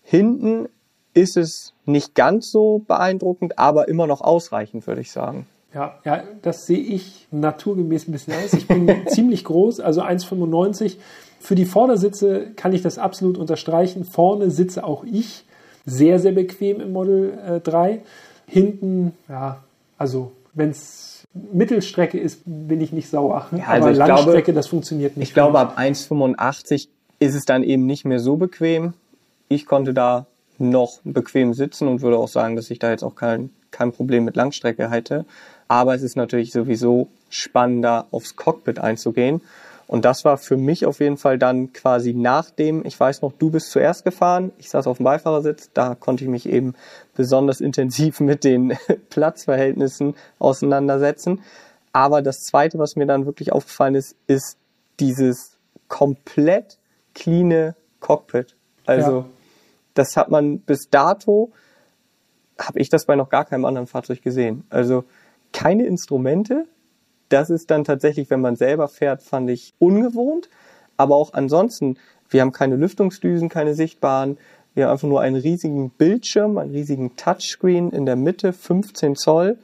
Hinten 0.03 0.69
ist 1.15 1.37
es 1.37 1.73
nicht 1.85 2.13
ganz 2.13 2.51
so 2.51 2.83
beeindruckend, 2.87 3.57
aber 3.57 3.87
immer 3.87 4.05
noch 4.05 4.21
ausreichend, 4.21 4.85
würde 4.85 5.01
ich 5.01 5.11
sagen. 5.11 5.47
Ja, 5.73 5.99
ja, 6.03 6.23
das 6.41 6.65
sehe 6.65 6.79
ich 6.79 7.27
naturgemäß 7.31 8.07
ein 8.07 8.11
bisschen 8.11 8.33
aus. 8.33 8.53
Ich 8.53 8.67
bin 8.67 8.89
ziemlich 9.07 9.43
groß, 9.43 9.79
also 9.79 10.01
1,95. 10.01 10.95
Für 11.39 11.55
die 11.55 11.65
Vordersitze 11.65 12.47
kann 12.55 12.73
ich 12.73 12.81
das 12.81 12.97
absolut 12.97 13.37
unterstreichen. 13.37 14.03
Vorne 14.03 14.49
sitze 14.49 14.83
auch 14.83 15.03
ich 15.03 15.45
sehr, 15.85 16.19
sehr 16.19 16.31
bequem 16.31 16.81
im 16.81 16.91
Model 16.91 17.37
äh, 17.47 17.59
3. 17.59 18.01
Hinten, 18.47 19.13
ja, 19.29 19.63
also 19.97 20.31
wenn 20.53 20.71
es 20.71 21.23
Mittelstrecke 21.33 22.19
ist, 22.19 22.41
bin 22.45 22.81
ich 22.81 22.91
nicht 22.91 23.09
sauer. 23.09 23.45
Ja, 23.51 23.65
Aber 23.65 23.73
also 23.73 23.89
ich 23.89 23.97
Langstrecke, 23.97 24.41
glaube- 24.45 24.53
das 24.53 24.67
funktioniert 24.67 25.17
nicht. 25.17 25.29
Ich 25.29 25.33
glaube, 25.33 25.59
ab 25.59 25.77
1,85 25.77 26.87
ist 27.19 27.35
es 27.35 27.45
dann 27.45 27.63
eben 27.63 27.85
nicht 27.85 28.05
mehr 28.05 28.19
so 28.19 28.37
bequem. 28.37 28.93
Ich 29.47 29.65
konnte 29.65 29.93
da 29.93 30.25
noch 30.57 30.99
bequem 31.03 31.53
sitzen 31.53 31.87
und 31.87 32.01
würde 32.01 32.17
auch 32.17 32.27
sagen, 32.27 32.55
dass 32.55 32.69
ich 32.71 32.79
da 32.79 32.89
jetzt 32.89 33.03
auch 33.03 33.15
kein, 33.15 33.51
kein 33.71 33.91
Problem 33.91 34.25
mit 34.25 34.35
Langstrecke 34.35 34.89
hätte. 34.89 35.25
Aber 35.69 35.95
es 35.95 36.01
ist 36.01 36.17
natürlich 36.17 36.51
sowieso 36.51 37.07
spannender, 37.29 38.07
aufs 38.11 38.35
Cockpit 38.35 38.79
einzugehen. 38.79 39.41
Und 39.87 40.03
das 40.05 40.25
war 40.25 40.37
für 40.37 40.57
mich 40.57 40.85
auf 40.85 40.99
jeden 40.99 41.17
Fall 41.17 41.39
dann 41.39 41.73
quasi 41.73 42.13
nach 42.13 42.51
dem, 42.51 42.85
ich 42.85 42.99
weiß 42.99 43.21
noch, 43.23 43.31
du 43.33 43.49
bist 43.49 43.71
zuerst 43.71 44.03
gefahren, 44.03 44.51
ich 44.59 44.69
saß 44.69 44.85
auf 44.85 44.97
dem 44.97 45.03
Beifahrersitz, 45.05 45.71
da 45.73 45.95
konnte 45.95 46.23
ich 46.25 46.29
mich 46.29 46.47
eben 46.47 46.75
besonders 47.15 47.61
intensiv 47.61 48.19
mit 48.19 48.43
den 48.43 48.77
Platzverhältnissen 49.09 50.15
auseinandersetzen. 50.37 51.41
Aber 51.91 52.21
das 52.21 52.41
zweite, 52.41 52.77
was 52.77 52.95
mir 52.95 53.07
dann 53.07 53.25
wirklich 53.25 53.51
aufgefallen 53.51 53.95
ist, 53.95 54.15
ist 54.27 54.57
dieses 54.99 55.57
komplett 55.87 56.77
cleane 57.15 57.75
Cockpit. 57.99 58.55
Also 58.85 59.11
Ja. 59.11 59.25
das 59.95 60.15
hat 60.17 60.29
man 60.29 60.59
bis 60.59 60.89
dato, 60.91 61.51
habe 62.59 62.79
ich 62.79 62.89
das 62.89 63.05
bei 63.05 63.15
noch 63.15 63.29
gar 63.29 63.45
keinem 63.45 63.65
anderen 63.65 63.87
Fahrzeug 63.87 64.21
gesehen. 64.21 64.65
Also 64.69 65.03
keine 65.53 65.85
Instrumente. 65.85 66.65
Das 67.29 67.49
ist 67.49 67.69
dann 67.71 67.83
tatsächlich, 67.83 68.29
wenn 68.29 68.41
man 68.41 68.55
selber 68.55 68.87
fährt, 68.87 69.21
fand 69.21 69.49
ich 69.49 69.73
ungewohnt. 69.79 70.49
Aber 70.97 71.15
auch 71.15 71.33
ansonsten, 71.33 71.97
wir 72.29 72.41
haben 72.41 72.51
keine 72.51 72.75
Lüftungsdüsen, 72.75 73.49
keine 73.49 73.73
sichtbaren. 73.75 74.37
Wir 74.73 74.85
haben 74.85 74.91
einfach 74.93 75.07
nur 75.07 75.21
einen 75.21 75.35
riesigen 75.35 75.89
Bildschirm, 75.91 76.57
einen 76.57 76.71
riesigen 76.71 77.15
Touchscreen 77.15 77.91
in 77.91 78.05
der 78.05 78.15
Mitte, 78.15 78.53
15 78.53 79.15
Zoll. 79.15 79.57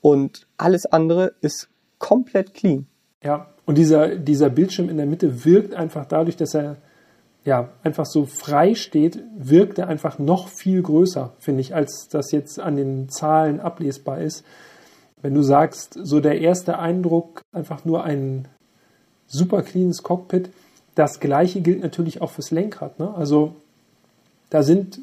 Und 0.00 0.46
alles 0.56 0.86
andere 0.86 1.34
ist 1.40 1.68
komplett 1.98 2.54
clean. 2.54 2.86
Ja, 3.22 3.48
und 3.66 3.76
dieser, 3.76 4.16
dieser 4.16 4.50
Bildschirm 4.50 4.88
in 4.88 4.96
der 4.96 5.06
Mitte 5.06 5.44
wirkt 5.44 5.74
einfach 5.74 6.06
dadurch, 6.06 6.36
dass 6.36 6.54
er 6.54 6.76
ja 7.44 7.70
einfach 7.82 8.06
so 8.06 8.26
frei 8.26 8.74
steht, 8.74 9.22
wirkt 9.36 9.78
er 9.78 9.88
einfach 9.88 10.18
noch 10.18 10.48
viel 10.48 10.82
größer, 10.82 11.34
finde 11.38 11.60
ich, 11.62 11.74
als 11.74 12.08
das 12.10 12.30
jetzt 12.30 12.60
an 12.60 12.76
den 12.76 13.08
Zahlen 13.08 13.60
ablesbar 13.60 14.20
ist. 14.20 14.44
Wenn 15.22 15.34
du 15.34 15.42
sagst, 15.42 15.98
so 16.02 16.20
der 16.20 16.40
erste 16.40 16.78
Eindruck, 16.78 17.42
einfach 17.52 17.84
nur 17.84 18.04
ein 18.04 18.48
super 19.26 19.60
cleanes 19.62 20.02
Cockpit, 20.02 20.50
das 20.94 21.20
gleiche 21.20 21.60
gilt 21.60 21.82
natürlich 21.82 22.22
auch 22.22 22.30
fürs 22.30 22.50
Lenkrad. 22.50 22.98
Ne? 22.98 23.14
Also 23.14 23.54
da 24.50 24.62
sind 24.62 25.00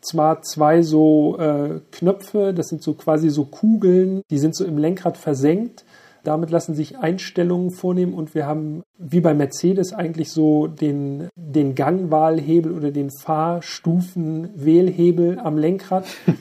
zwar 0.00 0.42
zwei 0.42 0.82
so 0.82 1.38
äh, 1.38 1.80
Knöpfe, 1.90 2.54
das 2.54 2.68
sind 2.68 2.80
so 2.82 2.94
quasi 2.94 3.30
so 3.30 3.44
Kugeln, 3.44 4.22
die 4.30 4.38
sind 4.38 4.56
so 4.56 4.64
im 4.64 4.78
Lenkrad 4.78 5.16
versenkt. 5.16 5.84
Damit 6.22 6.50
lassen 6.50 6.74
sich 6.74 6.98
Einstellungen 6.98 7.70
vornehmen 7.70 8.12
und 8.14 8.34
wir 8.34 8.46
haben 8.46 8.82
wie 8.98 9.20
bei 9.20 9.34
Mercedes 9.34 9.92
eigentlich 9.92 10.30
so 10.30 10.66
den, 10.66 11.28
den 11.36 11.74
Gangwahlhebel 11.74 12.72
oder 12.72 12.90
den 12.90 13.10
Fahrstufenwählhebel 13.10 15.38
am 15.38 15.58
Lenkrad. 15.58 16.06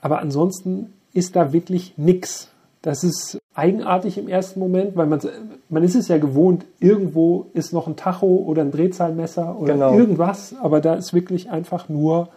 Aber 0.00 0.20
ansonsten 0.20 0.92
ist 1.12 1.36
da 1.36 1.52
wirklich 1.52 1.94
nichts. 1.96 2.48
Das 2.82 3.04
ist 3.04 3.38
eigenartig 3.54 4.16
im 4.16 4.26
ersten 4.28 4.58
Moment, 4.58 4.96
weil 4.96 5.06
man, 5.06 5.20
man 5.68 5.82
ist 5.82 5.94
es 5.94 6.08
ja 6.08 6.16
gewohnt, 6.16 6.64
irgendwo 6.78 7.46
ist 7.52 7.72
noch 7.72 7.86
ein 7.86 7.96
Tacho 7.96 8.26
oder 8.26 8.62
ein 8.62 8.70
Drehzahlmesser 8.70 9.58
oder 9.58 9.74
Genau. 9.74 9.94
irgendwas, 9.98 10.54
aber 10.62 10.80
da 10.80 10.94
ist 10.94 11.12
wirklich 11.12 11.50
einfach 11.50 11.90
nur 11.90 12.30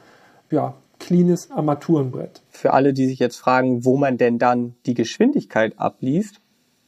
ja, 0.52 0.74
cleanes 1.00 1.50
Armaturenbrett. 1.52 2.42
Für 2.50 2.74
alle, 2.74 2.94
die 2.94 3.08
sich 3.08 3.20
jetzt 3.20 3.38
fragen, 3.38 3.86
wo 3.86 3.96
man 3.96 4.18
denn 4.18 4.38
dann 4.38 4.76
die 4.86 4.94
Geschwindigkeit 4.94 5.80
abliest, 5.80 6.42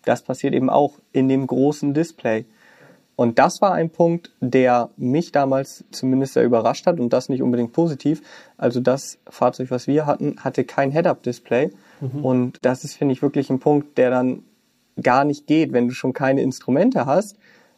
das 0.03 0.21
passiert 0.21 0.53
eben 0.53 0.69
auch 0.69 0.99
in 1.13 1.29
dem 1.29 1.47
großen 1.47 1.93
Display. 1.93 2.45
Und 3.15 3.39
das 3.39 3.61
war 3.61 3.73
ein 3.73 3.89
Punkt, 3.89 4.31
der 4.41 4.89
mich 4.97 5.31
damals 5.31 5.85
zumindest 5.91 6.33
sehr 6.33 6.43
überrascht 6.43 6.85
hat 6.85 6.99
und 6.99 7.13
das 7.13 7.29
nicht 7.29 7.41
unbedingt 7.41 7.71
positiv. 7.71 8.21
Also 8.57 8.81
das 8.81 9.19
Fahrzeug, 9.29 9.71
was 9.71 9.87
wir 9.87 10.05
hatten, 10.05 10.35
hatte 10.39 10.65
kein 10.65 10.91
Head-Up-Display. 10.91 11.71
Und 12.21 12.59
das 12.61 12.83
ist, 12.83 12.95
finde 12.95 13.13
ich, 13.13 13.21
wirklich 13.21 13.49
ein 13.49 13.59
Punkt, 13.59 13.97
der 13.97 14.09
dann 14.09 14.43
gar 15.01 15.23
nicht 15.23 15.47
geht, 15.47 15.73
wenn 15.73 15.87
du 15.87 15.93
schon 15.93 16.13
keine 16.13 16.41
Instrumente 16.41 17.05
hast, 17.05 17.37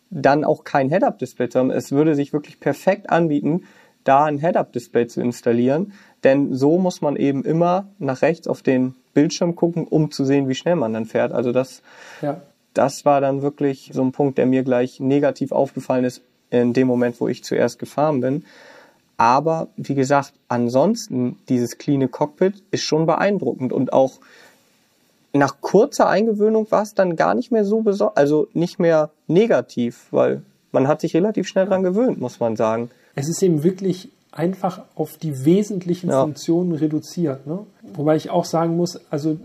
dann 0.10 0.44
auch 0.44 0.64
kein 0.64 0.90
Head-Up-Display 0.90 1.50
zu 1.50 1.60
haben. 1.60 1.72
Es 1.72 1.92
würde 1.92 2.16
sich 2.16 2.34
wirklich 2.34 2.60
perfekt 2.60 3.10
anbieten, 3.10 3.64
da 4.04 4.26
ein 4.26 4.40
Head-Up-Display 4.40 5.08
zu 5.08 5.22
installieren, 5.22 5.94
denn 6.24 6.54
so 6.54 6.78
muss 6.78 7.02
man 7.02 7.16
eben 7.18 7.44
immer 7.44 7.90
nach 8.00 8.22
rechts 8.22 8.48
auf 8.48 8.62
den 8.62 8.96
Bildschirm 9.14 9.56
gucken, 9.56 9.86
um 9.86 10.12
zu 10.12 10.24
sehen, 10.24 10.48
wie 10.48 10.56
schnell 10.56 10.76
man 10.76 10.94
dann 10.94 11.06
fährt. 11.06 11.34
Also 11.34 11.52
das, 11.52 11.82
Ja, 12.22 12.42
das 12.78 13.06
war 13.06 13.22
dann 13.22 13.42
wirklich 13.42 13.92
so 13.94 14.02
ein 14.02 14.12
Punkt, 14.12 14.38
der 14.38 14.46
mir 14.46 14.64
gleich 14.64 15.00
negativ 15.00 15.52
aufgefallen 15.52 16.06
ist 16.06 16.22
in 16.50 16.74
dem 16.74 16.88
Moment, 16.88 17.20
wo 17.20 17.28
ich 17.28 17.44
zuerst 17.44 17.80
gefahren 17.80 18.22
bin. 18.22 18.46
Aber 19.18 19.68
wie 19.76 19.96
gesagt, 19.96 20.34
ansonsten 20.48 21.38
dieses 21.50 21.78
cleane 21.78 22.08
Cockpit 22.08 22.64
ist 22.72 22.84
schon 22.84 23.06
beeindruckend 23.06 23.74
und 23.74 23.92
auch 23.92 24.20
nach 25.34 25.60
kurzer 25.62 26.08
Eingewöhnung 26.08 26.70
war 26.72 26.84
es 26.84 26.94
dann 26.94 27.16
gar 27.16 27.34
nicht 27.36 27.52
mehr 27.52 27.66
so 27.66 27.82
besonders, 27.82 28.16
also 28.18 28.48
nicht 28.54 28.80
mehr 28.80 29.10
negativ, 29.28 30.08
weil 30.12 30.42
man 30.72 30.88
hat 30.88 31.02
sich 31.02 31.16
relativ 31.16 31.48
schnell 31.48 31.66
dran 31.66 31.84
gewöhnt, 31.84 32.20
muss 32.20 32.40
man 32.40 32.56
sagen. 32.56 32.90
es 33.16 33.28
ist 33.28 33.42
eben 33.42 33.64
wirklich 33.64 34.10
einfach 34.32 34.84
auf 34.96 35.18
die 35.18 35.46
wesentlichen 35.46 36.10
Ja. 36.10 36.22
Funktionen 36.22 36.74
reduziert. 36.74 37.48
Ne? 37.48 37.60
Wobei 37.94 38.16
ich 38.16 38.30
auch 38.30 38.46
sagen 38.46 38.78
muss, 38.78 39.00
also 39.10 39.38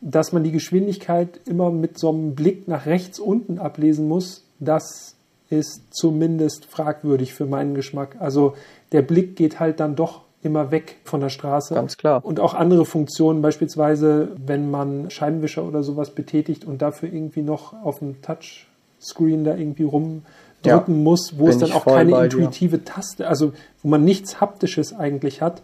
dass 0.00 0.32
man 0.32 0.44
die 0.44 0.52
Geschwindigkeit 0.52 1.40
immer 1.46 1.70
mit 1.70 1.98
so 1.98 2.10
einem 2.10 2.34
Blick 2.34 2.68
nach 2.68 2.86
rechts 2.86 3.18
unten 3.18 3.58
ablesen 3.58 4.08
muss, 4.08 4.44
das 4.58 5.16
ist 5.48 5.82
zumindest 5.90 6.64
fragwürdig 6.66 7.32
für 7.34 7.46
meinen 7.46 7.74
Geschmack. 7.74 8.16
Also 8.18 8.54
der 8.92 9.02
Blick 9.02 9.36
geht 9.36 9.60
halt 9.60 9.80
dann 9.80 9.96
doch 9.96 10.22
immer 10.42 10.70
weg 10.70 10.96
von 11.04 11.20
der 11.20 11.28
Straße. 11.28 11.74
Ganz 11.74 11.96
klar. 11.96 12.24
Und 12.24 12.40
auch 12.40 12.54
andere 12.54 12.84
Funktionen, 12.84 13.42
beispielsweise, 13.42 14.28
wenn 14.44 14.70
man 14.70 15.10
Scheibenwischer 15.10 15.64
oder 15.64 15.82
sowas 15.82 16.10
betätigt 16.10 16.64
und 16.64 16.82
dafür 16.82 17.12
irgendwie 17.12 17.42
noch 17.42 17.72
auf 17.84 17.98
dem 17.98 18.22
Touchscreen 18.22 19.44
da 19.44 19.56
irgendwie 19.56 19.82
rumdrücken 19.84 20.22
Ja, 20.64 20.84
muss, 20.86 21.38
wo 21.38 21.48
es 21.48 21.58
dann 21.58 21.72
auch 21.72 21.84
keine 21.84 22.12
dir. 22.12 22.24
intuitive 22.24 22.84
Taste, 22.84 23.26
also 23.26 23.52
wo 23.82 23.88
man 23.88 24.04
nichts 24.04 24.40
Haptisches 24.40 24.94
eigentlich 24.94 25.42
hat. 25.42 25.62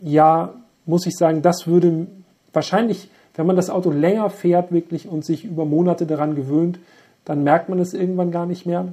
Ja, 0.00 0.54
muss 0.86 1.06
ich 1.06 1.16
sagen, 1.16 1.42
das 1.42 1.66
würde 1.66 2.06
wahrscheinlich, 2.52 3.10
wenn 3.34 3.46
man 3.46 3.56
das 3.56 3.70
Auto 3.70 3.90
länger 3.90 4.30
fährt 4.30 4.72
wirklich 4.72 5.08
und 5.08 5.24
sich 5.24 5.44
über 5.44 5.64
Monate 5.64 6.06
daran 6.06 6.34
gewöhnt, 6.34 6.78
dann 7.24 7.44
merkt 7.44 7.68
man 7.68 7.78
es 7.78 7.94
irgendwann 7.94 8.30
gar 8.30 8.46
nicht 8.46 8.66
mehr. 8.66 8.88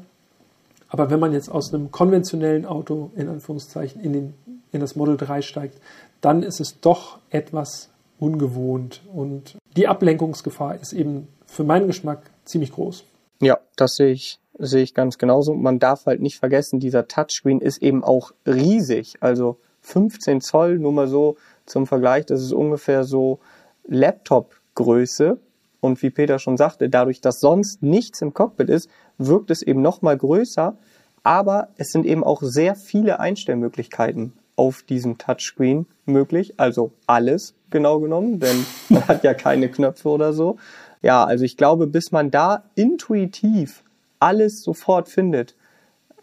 Aber 0.89 1.09
wenn 1.09 1.19
man 1.19 1.33
jetzt 1.33 1.49
aus 1.49 1.73
einem 1.73 1.91
konventionellen 1.91 2.65
Auto 2.65 3.11
in 3.15 3.27
Anführungszeichen 3.27 4.01
in, 4.01 4.13
den, 4.13 4.33
in 4.71 4.79
das 4.79 4.95
Model 4.95 5.17
3 5.17 5.41
steigt, 5.41 5.79
dann 6.21 6.43
ist 6.43 6.59
es 6.59 6.79
doch 6.79 7.19
etwas 7.29 7.89
ungewohnt 8.19 9.01
und 9.13 9.57
die 9.75 9.87
Ablenkungsgefahr 9.87 10.75
ist 10.75 10.93
eben 10.93 11.27
für 11.45 11.63
meinen 11.63 11.87
Geschmack 11.87 12.21
ziemlich 12.45 12.71
groß. 12.71 13.03
Ja, 13.41 13.59
das 13.75 13.95
sehe 13.95 14.11
ich, 14.11 14.39
sehe 14.57 14.81
ich 14.81 14.93
ganz 14.93 15.17
genauso. 15.17 15.53
Man 15.53 15.77
darf 15.77 16.05
halt 16.07 16.21
nicht 16.21 16.39
vergessen, 16.39 16.79
dieser 16.79 17.07
Touchscreen 17.07 17.61
ist 17.61 17.81
eben 17.81 18.03
auch 18.03 18.31
riesig. 18.47 19.17
Also 19.19 19.57
15 19.81 20.41
Zoll, 20.41 20.79
nur 20.79 20.91
mal 20.91 21.07
so 21.07 21.37
zum 21.65 21.85
Vergleich, 21.85 22.25
das 22.25 22.41
ist 22.41 22.53
ungefähr 22.53 23.03
so 23.03 23.39
Laptop-Größe. 23.87 25.37
Und 25.79 26.01
wie 26.01 26.09
Peter 26.09 26.39
schon 26.39 26.57
sagte, 26.57 26.89
dadurch, 26.89 27.21
dass 27.21 27.39
sonst 27.39 27.83
nichts 27.83 28.21
im 28.21 28.33
Cockpit 28.33 28.69
ist, 28.69 28.89
wirkt 29.17 29.51
es 29.51 29.61
eben 29.61 29.81
noch 29.81 30.01
mal 30.01 30.17
größer. 30.17 30.75
Aber 31.23 31.69
es 31.77 31.91
sind 31.91 32.05
eben 32.05 32.23
auch 32.23 32.41
sehr 32.41 32.75
viele 32.75 33.19
Einstellmöglichkeiten 33.19 34.33
auf 34.55 34.81
diesem 34.83 35.17
Touchscreen 35.17 35.85
möglich. 36.05 36.55
Also 36.57 36.91
alles 37.05 37.53
genau 37.69 37.99
genommen, 37.99 38.39
denn 38.39 38.65
man 38.89 39.07
hat 39.07 39.23
ja 39.23 39.33
keine 39.33 39.69
Knöpfe 39.69 40.09
oder 40.09 40.33
so. 40.33 40.57
Ja, 41.01 41.23
also 41.23 41.45
ich 41.45 41.57
glaube, 41.57 41.87
bis 41.87 42.11
man 42.11 42.31
da 42.31 42.63
intuitiv 42.75 43.83
alles 44.19 44.63
sofort 44.63 45.09
findet, 45.09 45.55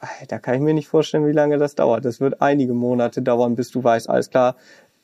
äh, 0.00 0.26
da 0.26 0.38
kann 0.38 0.56
ich 0.56 0.60
mir 0.60 0.74
nicht 0.74 0.88
vorstellen, 0.88 1.26
wie 1.26 1.32
lange 1.32 1.58
das 1.58 1.74
dauert. 1.74 2.04
Das 2.04 2.20
wird 2.20 2.42
einige 2.42 2.74
Monate 2.74 3.22
dauern, 3.22 3.54
bis 3.54 3.70
du 3.70 3.82
weißt, 3.82 4.08
alles 4.10 4.30
klar, 4.30 4.56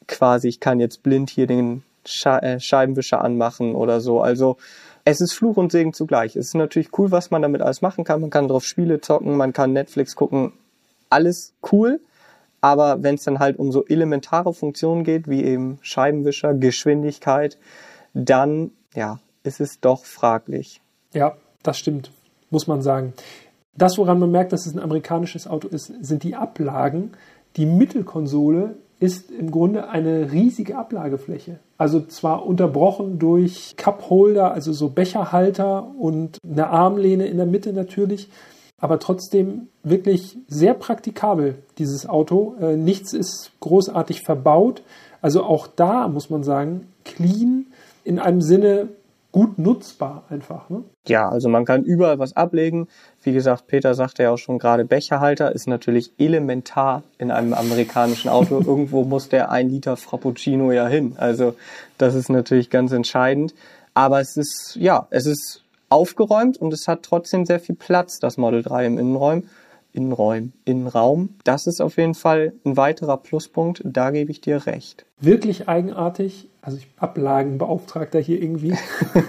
quasi, 0.09 0.49
ich 0.49 0.61
kann 0.61 0.81
jetzt 0.81 1.03
blind 1.03 1.31
hier 1.31 1.47
den 1.47 1.85
Scheibenwischer 2.05 3.23
anmachen 3.23 3.75
oder 3.75 4.01
so. 4.01 4.21
Also 4.21 4.57
es 5.05 5.21
ist 5.21 5.33
Fluch 5.33 5.57
und 5.57 5.73
Segen 5.73 5.93
zugleich. 5.93 6.37
Es 6.37 6.49
ist 6.49 6.55
natürlich 6.55 6.97
cool, 6.99 7.11
was 7.11 7.31
man 7.31 7.43
damit 7.43 7.63
alles 7.63 7.83
machen 7.83 8.05
kann. 8.05 8.21
Man 8.21 8.31
kann 8.31 8.49
drauf 8.49 8.65
Spiele 8.65 9.01
zocken, 9.01 9.37
man 9.37 9.53
kann 9.53 9.73
Netflix 9.73 10.15
gucken. 10.15 10.53
Alles 11.09 11.55
cool. 11.73 12.01
Aber 12.61 13.03
wenn 13.03 13.15
es 13.15 13.25
dann 13.25 13.39
halt 13.39 13.59
um 13.59 13.73
so 13.73 13.87
elementare 13.87 14.53
Funktionen 14.53 15.05
geht, 15.05 15.29
wie 15.29 15.43
eben 15.43 15.79
Scheibenwischer, 15.81 16.55
Geschwindigkeit, 16.55 17.59
dann 18.13 18.73
ja, 18.95 19.19
ist 19.43 19.61
es 19.61 19.81
doch 19.81 20.05
fraglich. 20.05 20.83
Ja, 21.13 21.37
das 21.63 21.79
stimmt, 21.79 22.13
muss 22.51 22.67
man 22.67 22.83
sagen. 22.83 23.15
Das, 23.75 23.97
woran 23.97 24.19
man 24.19 24.31
merkt, 24.31 24.53
dass 24.53 24.67
es 24.67 24.75
ein 24.75 24.81
amerikanisches 24.81 25.47
Auto 25.47 25.69
ist, 25.69 25.93
sind 26.01 26.23
die 26.23 26.35
Ablagen. 26.35 27.13
Die 27.57 27.67
Mittelkonsole 27.67 28.77
ist 28.99 29.31
im 29.31 29.51
Grunde 29.51 29.89
eine 29.89 30.31
riesige 30.33 30.77
Ablagefläche. 30.77 31.59
Also 31.81 32.03
zwar 32.03 32.45
unterbrochen 32.45 33.19
durch 33.19 33.75
Cupholder, 33.79 34.53
also 34.53 34.71
so 34.71 34.91
Becherhalter 34.91 35.91
und 35.99 36.37
eine 36.45 36.69
Armlehne 36.69 37.27
in 37.27 37.39
der 37.39 37.47
Mitte 37.47 37.73
natürlich, 37.73 38.29
aber 38.77 38.99
trotzdem 38.99 39.69
wirklich 39.83 40.37
sehr 40.47 40.75
praktikabel, 40.75 41.63
dieses 41.79 42.07
Auto. 42.07 42.55
Äh, 42.61 42.77
nichts 42.77 43.15
ist 43.15 43.53
großartig 43.61 44.21
verbaut. 44.21 44.83
Also 45.23 45.43
auch 45.43 45.67
da 45.69 46.09
muss 46.09 46.29
man 46.29 46.43
sagen, 46.43 46.87
clean 47.07 47.69
in 48.05 48.19
einem 48.19 48.43
Sinne 48.43 48.89
gut 49.33 49.59
nutzbar 49.59 50.25
einfach. 50.29 50.69
Ne? 50.71 50.85
Ja, 51.07 51.29
also 51.29 51.49
man 51.49 51.65
kann 51.65 51.85
überall 51.85 52.19
was 52.19 52.37
ablegen. 52.37 52.89
Wie 53.23 53.33
gesagt, 53.33 53.67
Peter 53.67 53.95
sagte 53.95 54.25
ja 54.25 54.31
auch 54.31 54.39
schon 54.39 54.59
gerade, 54.59 54.85
Becherhalter 54.85 55.53
ist 55.53 55.67
natürlich 55.67 56.13
elementar 56.19 57.03
in 57.19 57.31
einem 57.31 57.55
amerikanischen 57.55 58.29
Auto. 58.29 58.61
Irgendwo 58.67 59.05
muss 59.05 59.29
der 59.29 59.51
ein 59.51 59.69
Liter 59.69 59.97
Frappuccino 59.97 60.73
ja 60.73 60.87
hin. 60.87 61.15
Also 61.17 61.55
das 61.99 62.15
ist 62.15 62.29
natürlich 62.29 62.71
ganz 62.71 62.93
entscheidend. 62.93 63.55
Aber 63.95 64.21
es 64.21 64.37
ist, 64.37 64.77
ja, 64.77 65.07
es 65.11 65.27
ist 65.27 65.63
aufgeräumt 65.89 66.57
und 66.57 66.73
es 66.73 66.87
hat 66.87 67.03
trotzdem 67.03 67.45
sehr 67.45 67.61
viel 67.61 67.75
Platz, 67.75 68.21
das 68.21 68.37
Model 68.37 68.63
3 68.63 68.87
im 68.87 68.99
Innenraum. 68.99 69.45
Innenräum, 69.93 70.53
Innenraum. 70.65 71.31
Das 71.45 71.67
ist 71.67 71.81
auf 71.81 71.97
jeden 71.97 72.15
Fall 72.15 72.53
ein 72.65 72.77
weiterer 72.77 73.17
Pluspunkt. 73.17 73.83
Da 73.85 74.11
gebe 74.11 74.31
ich 74.31 74.41
dir 74.41 74.67
recht. 74.67 75.05
Wirklich 75.21 75.69
eigenartig, 75.69 76.49
also 76.63 76.79
ich 76.79 76.89
Ablagenbeauftragter 76.97 78.21
hier 78.21 78.41
irgendwie, 78.41 78.75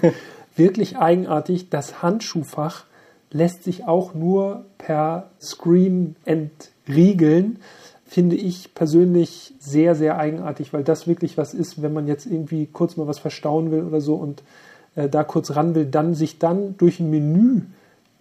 wirklich 0.55 0.97
eigenartig, 0.97 1.69
das 1.69 2.01
Handschuhfach 2.01 2.85
lässt 3.31 3.63
sich 3.63 3.85
auch 3.87 4.13
nur 4.13 4.65
per 4.77 5.29
Screen 5.39 6.15
entriegeln. 6.25 7.59
Finde 8.05 8.35
ich 8.35 8.75
persönlich 8.75 9.53
sehr, 9.59 9.95
sehr 9.95 10.17
eigenartig, 10.17 10.73
weil 10.73 10.83
das 10.83 11.07
wirklich 11.07 11.37
was 11.37 11.53
ist, 11.53 11.81
wenn 11.81 11.93
man 11.93 12.07
jetzt 12.07 12.25
irgendwie 12.25 12.65
kurz 12.65 12.97
mal 12.97 13.07
was 13.07 13.19
verstauen 13.19 13.71
will 13.71 13.83
oder 13.83 14.01
so 14.01 14.15
und 14.15 14.43
äh, 14.95 15.07
da 15.07 15.23
kurz 15.23 15.55
ran 15.55 15.75
will, 15.75 15.85
dann 15.85 16.13
sich 16.13 16.37
dann 16.37 16.75
durch 16.77 16.99
ein 16.99 17.09
Menü 17.09 17.61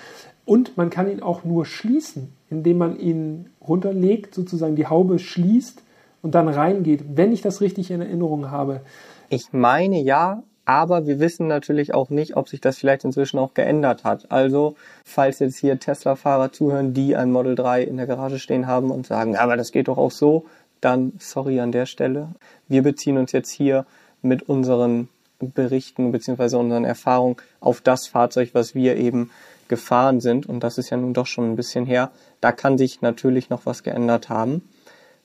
Und 0.44 0.76
man 0.76 0.90
kann 0.90 1.10
ihn 1.10 1.22
auch 1.22 1.44
nur 1.44 1.66
schließen, 1.66 2.32
indem 2.50 2.78
man 2.78 2.98
ihn 2.98 3.50
runterlegt, 3.60 4.34
sozusagen 4.34 4.76
die 4.76 4.86
Haube 4.86 5.18
schließt 5.18 5.82
und 6.22 6.34
dann 6.34 6.48
reingeht, 6.48 7.04
wenn 7.14 7.32
ich 7.32 7.42
das 7.42 7.60
richtig 7.60 7.90
in 7.90 8.00
Erinnerung 8.00 8.50
habe. 8.50 8.80
Ich 9.28 9.52
meine 9.52 10.00
ja, 10.00 10.42
aber 10.64 11.06
wir 11.06 11.18
wissen 11.18 11.48
natürlich 11.48 11.94
auch 11.94 12.10
nicht, 12.10 12.36
ob 12.36 12.48
sich 12.48 12.60
das 12.60 12.78
vielleicht 12.78 13.04
inzwischen 13.04 13.38
auch 13.38 13.54
geändert 13.54 14.04
hat. 14.04 14.30
Also, 14.30 14.76
falls 15.04 15.40
jetzt 15.40 15.58
hier 15.58 15.78
Tesla-Fahrer 15.78 16.52
zuhören, 16.52 16.94
die 16.94 17.16
ein 17.16 17.32
Model 17.32 17.54
3 17.54 17.82
in 17.82 17.96
der 17.96 18.06
Garage 18.06 18.38
stehen 18.38 18.66
haben 18.66 18.90
und 18.90 19.06
sagen, 19.06 19.36
aber 19.36 19.56
das 19.56 19.72
geht 19.72 19.88
doch 19.88 19.98
auch 19.98 20.12
so, 20.12 20.44
dann 20.80 21.12
sorry 21.18 21.60
an 21.60 21.72
der 21.72 21.86
Stelle. 21.86 22.28
Wir 22.68 22.82
beziehen 22.82 23.18
uns 23.18 23.32
jetzt 23.32 23.50
hier 23.50 23.86
mit 24.22 24.48
unseren 24.48 25.08
Berichten 25.50 26.12
bzw. 26.12 26.56
unseren 26.56 26.84
Erfahrungen 26.84 27.36
auf 27.60 27.80
das 27.80 28.06
Fahrzeug, 28.06 28.50
was 28.52 28.74
wir 28.74 28.96
eben 28.96 29.30
gefahren 29.68 30.20
sind. 30.20 30.46
Und 30.46 30.60
das 30.60 30.78
ist 30.78 30.90
ja 30.90 30.96
nun 30.96 31.14
doch 31.14 31.26
schon 31.26 31.50
ein 31.50 31.56
bisschen 31.56 31.86
her. 31.86 32.10
Da 32.40 32.52
kann 32.52 32.78
sich 32.78 33.00
natürlich 33.00 33.50
noch 33.50 33.66
was 33.66 33.82
geändert 33.82 34.28
haben. 34.28 34.68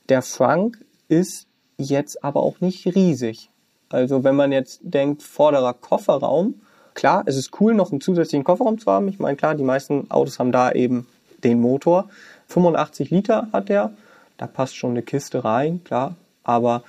Der 0.08 0.22
Frank 0.22 0.78
ist 1.08 1.46
jetzt 1.76 2.24
aber 2.24 2.42
auch 2.42 2.60
nicht 2.60 2.86
riesig. 2.86 3.50
Also 3.90 4.24
wenn 4.24 4.36
man 4.36 4.52
jetzt 4.52 4.80
denkt, 4.82 5.22
vorderer 5.22 5.74
Kofferraum, 5.74 6.60
klar, 6.94 7.22
es 7.26 7.36
ist 7.36 7.60
cool, 7.60 7.74
noch 7.74 7.90
einen 7.90 8.00
zusätzlichen 8.00 8.44
Kofferraum 8.44 8.78
zu 8.78 8.90
haben. 8.90 9.08
Ich 9.08 9.18
meine, 9.18 9.36
klar, 9.36 9.54
die 9.54 9.64
meisten 9.64 10.10
Autos 10.10 10.38
haben 10.38 10.52
da 10.52 10.72
eben 10.72 11.06
den 11.44 11.60
Motor. 11.60 12.08
85 12.48 13.10
Liter 13.10 13.48
hat 13.52 13.68
der. 13.68 13.92
Da 14.36 14.46
passt 14.46 14.76
schon 14.76 14.90
eine 14.90 15.02
Kiste 15.02 15.44
rein, 15.44 15.82
klar. 15.84 16.16
Aber 16.44 16.84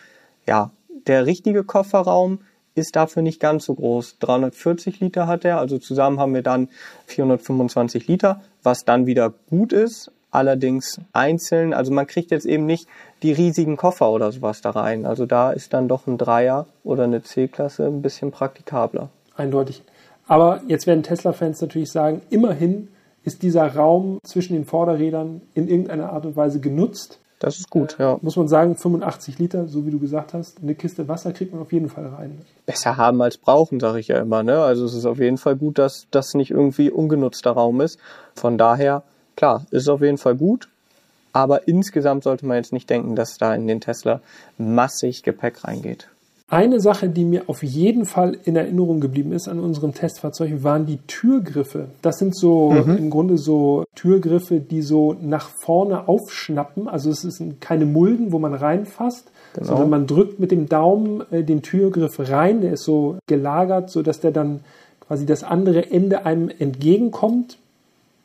ja, 0.47 0.71
der 1.07 1.25
richtige 1.25 1.63
Kofferraum 1.63 2.39
ist 2.79 2.95
dafür 2.95 3.21
nicht 3.21 3.39
ganz 3.39 3.65
so 3.65 3.75
groß. 3.75 4.17
340 4.19 4.99
Liter 4.99 5.27
hat 5.27 5.45
er, 5.45 5.59
also 5.59 5.77
zusammen 5.77 6.19
haben 6.19 6.33
wir 6.33 6.41
dann 6.41 6.69
425 7.07 8.07
Liter, 8.07 8.41
was 8.63 8.85
dann 8.85 9.05
wieder 9.05 9.33
gut 9.49 9.73
ist. 9.73 10.11
Allerdings 10.31 10.99
einzeln, 11.11 11.73
also 11.73 11.91
man 11.91 12.05
kriegt 12.05 12.29
jetzt 12.29 12.45
eben 12.45 12.67
nicht 12.67 12.87
die 13.23 13.31
riesigen 13.31 13.77
Koffer 13.77 14.11
oder 14.11 14.31
sowas 14.31 14.61
da 14.61 14.69
rein. 14.71 15.05
Also 15.05 15.25
da 15.25 15.51
ist 15.51 15.73
dann 15.73 15.87
doch 15.87 16.05
ein 16.05 16.19
Dreier 16.19 16.67
oder 16.83 17.05
eine 17.05 17.23
C-Klasse 17.23 17.87
ein 17.87 18.03
bisschen 18.03 18.31
praktikabler. 18.31 19.09
Eindeutig. 19.35 19.83
Aber 20.27 20.61
jetzt 20.67 20.85
werden 20.85 21.01
Tesla-Fans 21.01 21.59
natürlich 21.61 21.91
sagen, 21.91 22.21
immerhin 22.29 22.89
ist 23.23 23.41
dieser 23.41 23.75
Raum 23.75 24.19
zwischen 24.23 24.53
den 24.53 24.65
Vorderrädern 24.65 25.41
in 25.55 25.67
irgendeiner 25.67 26.13
Art 26.13 26.25
und 26.25 26.35
Weise 26.35 26.59
genutzt. 26.59 27.19
Das 27.39 27.57
ist 27.57 27.69
gut, 27.69 27.95
ja. 27.99 28.19
Muss 28.21 28.35
man 28.35 28.49
sagen, 28.49 28.75
85 28.75 29.39
Liter, 29.39 29.67
so 29.67 29.85
wie 29.85 29.91
du 29.91 29.99
gesagt 29.99 30.33
hast, 30.33 30.61
eine 30.61 30.75
Kiste 30.75 31.07
Wasser 31.07 31.31
kriegt 31.31 31.53
man 31.53 31.61
auf 31.61 31.71
jeden 31.71 31.87
Fall 31.87 32.07
rein. 32.07 32.41
Besser 32.65 32.97
haben 32.97 33.21
als 33.21 33.37
brauchen, 33.37 33.79
sage 33.79 33.99
ich 33.99 34.09
ja 34.09 34.19
immer. 34.19 34.43
Ne? 34.43 34.61
Also 34.61 34.85
es 34.85 34.93
ist 34.93 35.05
auf 35.05 35.19
jeden 35.19 35.37
Fall 35.37 35.55
gut, 35.55 35.77
dass 35.77 36.07
das 36.11 36.33
nicht 36.33 36.51
irgendwie 36.51 36.91
ungenutzter 36.91 37.51
Raum 37.51 37.79
ist. 37.79 37.97
Von 38.35 38.57
daher, 38.57 39.03
klar, 39.37 39.65
ist 39.71 39.87
auf 39.87 40.01
jeden 40.01 40.17
Fall 40.17 40.35
gut. 40.35 40.67
Aber 41.31 41.67
insgesamt 41.67 42.23
sollte 42.23 42.45
man 42.45 42.57
jetzt 42.57 42.73
nicht 42.73 42.89
denken, 42.89 43.15
dass 43.15 43.37
da 43.37 43.55
in 43.55 43.67
den 43.67 43.79
Tesla 43.79 44.19
massig 44.57 45.23
Gepäck 45.23 45.63
reingeht. 45.63 46.09
Eine 46.51 46.79
Sache, 46.79 47.09
die 47.09 47.25
mir 47.25 47.43
auf 47.45 47.61
jeden 47.61 48.05
Fall 48.05 48.35
in 48.43 48.55
Erinnerung 48.55 48.99
geblieben 48.99 49.33
ist 49.33 49.47
an 49.47 49.59
unserem 49.59 49.93
Testfahrzeug, 49.93 50.63
waren 50.63 50.87
die 50.87 50.97
Türgriffe. 50.97 51.89
Das 52.01 52.17
sind 52.17 52.35
so 52.35 52.71
mhm. 52.71 52.97
im 52.97 53.09
Grunde 53.11 53.37
so 53.37 53.83
Türgriffe, 53.93 54.59
die 54.59 54.81
so 54.81 55.15
nach 55.21 55.49
vorne 55.63 56.07
aufschnappen. 56.07 56.87
Also 56.87 57.11
es 57.11 57.21
sind 57.21 57.61
keine 57.61 57.85
Mulden, 57.85 58.31
wo 58.31 58.39
man 58.39 58.55
reinfasst, 58.55 59.31
genau. 59.53 59.67
sondern 59.67 59.89
man 59.91 60.07
drückt 60.07 60.39
mit 60.39 60.49
dem 60.49 60.67
Daumen 60.67 61.21
äh, 61.29 61.43
den 61.43 61.61
Türgriff 61.61 62.17
rein. 62.17 62.61
Der 62.61 62.73
ist 62.73 62.83
so 62.83 63.19
gelagert, 63.27 63.91
sodass 63.91 64.19
der 64.19 64.31
dann 64.31 64.61
quasi 65.01 65.27
das 65.27 65.43
andere 65.43 65.91
Ende 65.91 66.25
einem 66.25 66.49
entgegenkommt. 66.49 67.59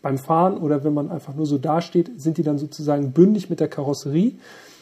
Beim 0.00 0.18
Fahren 0.18 0.58
oder 0.58 0.84
wenn 0.84 0.92
man 0.94 1.10
einfach 1.10 1.34
nur 1.34 1.46
so 1.46 1.58
dasteht, 1.58 2.20
sind 2.20 2.36
die 2.38 2.42
dann 2.42 2.58
sozusagen 2.58 3.12
bündig 3.12 3.48
mit 3.50 3.60
der 3.60 3.68
Karosserie. 3.68 4.32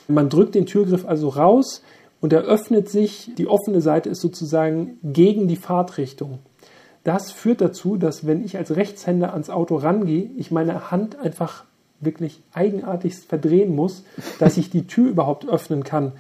Man 0.09 0.29
drückt 0.29 0.55
den 0.55 0.67
Türgriff 0.67 1.07
also 1.07 1.29
raus 1.29 1.83
und 2.23 2.33
er 2.33 2.43
öffnet 2.43 2.89
sich, 2.89 3.33
die 3.37 3.49
offene 3.49 3.81
Seite 3.81 4.09
ist 4.09 4.21
sozusagen 4.21 4.97
gegen 5.03 5.49
die 5.49 5.57
Fahrtrichtung. 5.57 6.39
Das 7.03 7.33
führt 7.33 7.61
dazu, 7.61 7.97
dass 7.97 8.27
wenn 8.27 8.45
ich 8.45 8.57
als 8.57 8.77
Rechtshänder 8.77 9.33
ans 9.33 9.51
Auto 9.51 9.75
rangehe, 9.75 10.31
ich 10.37 10.53
meine 10.53 10.93
Hand 10.93 11.19
einfach 11.19 11.65
wirklich 12.01 12.41
eigenartigst 12.53 13.25
verdrehen 13.27 13.75
muss, 13.75 14.05
dass 14.39 14.57
ich 14.57 14.71
die 14.71 14.87
Tür 14.87 15.11
überhaupt 15.11 15.49
öffnen 15.49 15.83
kann. 15.83 16.13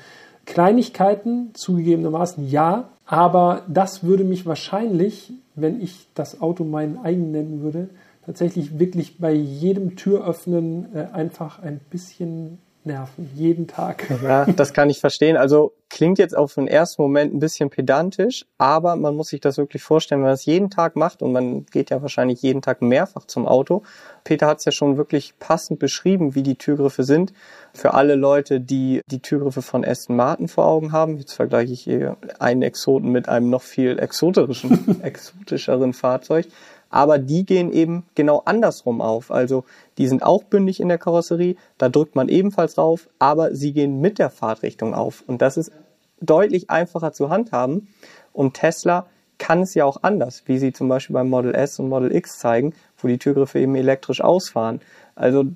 Kleinigkeiten, 0.45 1.51
zugegebenermaßen 1.55 2.49
ja, 2.49 2.89
aber 3.07 3.63
das 3.69 4.03
würde 4.03 4.25
mich 4.25 4.45
wahrscheinlich, 4.45 5.33
wenn 5.55 5.81
ich 5.81 6.09
das 6.15 6.41
Auto 6.41 6.65
meinen 6.65 6.99
eigen 6.99 7.31
nennen 7.31 7.63
würde, 7.63 7.91
tatsächlich 8.27 8.81
wirklich 8.81 9.19
bei 9.19 9.33
jedem 9.33 9.95
Türöffnen 9.95 10.95
äh, 10.97 11.07
einfach 11.13 11.63
ein 11.63 11.81
bisschen 11.91 12.59
nerven, 12.85 13.31
jeden 13.35 13.67
Tag. 13.67 14.05
Ja, 14.23 14.45
das 14.47 14.73
kann 14.73 14.91
ich 14.91 15.01
verstehen. 15.01 15.37
Also 15.37 15.73
klingt 15.89 16.19
jetzt 16.19 16.37
auf 16.37 16.55
den 16.55 16.69
ersten 16.69 17.03
Moment 17.03 17.35
ein 17.35 17.39
bisschen 17.39 17.71
pedantisch, 17.71 18.47
aber 18.59 18.97
man 18.97 19.15
muss 19.15 19.29
sich 19.29 19.41
das 19.41 19.59
wirklich 19.59 19.83
vorstellen, 19.83 20.21
wenn 20.21 20.27
man 20.27 20.33
das 20.33 20.47
jeden 20.47 20.71
Tag 20.71 20.97
macht 20.97 21.23
und 21.23 21.33
man 21.33 21.67
geht 21.67 21.91
ja 21.91 22.01
wahrscheinlich 22.03 22.43
jeden 22.43 22.63
Tag 22.63 22.83
mehrfach 22.83 23.27
zum 23.27 23.47
Auto. 23.47 23.83
Peter 24.25 24.47
hat 24.47 24.59
es 24.59 24.65
ja 24.65 24.73
schon 24.73 24.97
wirklich 24.97 25.35
passend 25.39 25.79
beschrieben, 25.79 26.35
wie 26.35 26.43
die 26.43 26.57
Türgriffe 26.57 27.05
sind. 27.05 27.33
Für 27.75 27.95
alle 27.95 28.15
Leute, 28.15 28.61
die 28.61 29.01
die 29.07 29.21
Türgriffe 29.21 29.63
von 29.63 29.85
Aston 29.85 30.17
Martin 30.17 30.49
vor 30.49 30.67
Augen 30.67 30.93
haben, 30.93 31.19
jetzt 31.19 31.35
vergleiche 31.35 31.73
ich 31.73 31.83
hier 31.83 32.17
einen 32.39 32.63
Exoten 32.63 33.11
mit 33.11 33.29
einem 33.29 33.51
noch 33.51 33.63
viel 33.63 33.99
exotischeren 33.99 35.93
Fahrzeug 35.93 36.47
aber 36.93 37.19
die 37.19 37.45
gehen 37.45 37.73
eben 37.73 38.05
genau 38.15 38.43
andersrum 38.45 39.01
auf. 39.01 39.33
Also 39.33 39.65
die 39.99 40.07
sind 40.07 40.23
auch 40.23 40.45
bündig 40.45 40.79
in 40.79 40.89
der 40.89 40.99
Karosserie, 40.99 41.57
da 41.79 41.89
drückt 41.89 42.15
man 42.15 42.29
ebenfalls 42.29 42.75
drauf, 42.75 43.09
aber 43.19 43.55
sie 43.55 43.73
gehen 43.73 44.01
mit 44.01 44.19
der 44.19 44.31
Fahrtrichtung 44.31 44.95
auf. 44.95 45.25
Und 45.27 45.43
das 45.43 45.57
ist 45.57 45.73
deutlich 46.21 46.71
einfacher 46.71 47.13
zu 47.13 47.31
handhaben. 47.31 47.89
Und 48.33 48.55
Tesla 48.55 49.07
kann 49.39 49.63
es 49.63 49.75
ja 49.75 49.85
auch 49.87 50.03
anders, 50.03 50.45
wie 50.47 50.59
sie 50.59 50.73
zum 50.73 50.89
Beispiel 50.89 51.15
beim 51.15 51.29
Model 51.29 51.55
S 51.55 51.79
und 51.79 51.89
Model 51.89 52.15
X 52.15 52.39
zeigen, 52.39 52.75
wo 52.99 53.09
die 53.09 53.19
Türgriffe 53.19 53.59
eben 53.59 53.75
elektrisch 53.75 54.21
ausfahren. 54.21 54.81
Also 55.15 55.47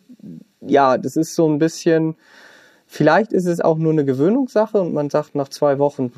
ja, 0.61 0.99
das 0.99 1.17
ist 1.17 1.35
so 1.35 1.49
ein 1.49 1.59
bisschen, 1.59 2.17
vielleicht 2.87 3.33
ist 3.33 3.47
es 3.47 3.61
auch 3.61 3.77
nur 3.77 3.93
eine 3.93 4.05
Gewöhnungssache 4.05 4.81
und 4.81 4.95
man 4.95 5.11
sagt 5.11 5.35
nach 5.35 5.49
zwei 5.49 5.79
Wochen, 5.79 6.13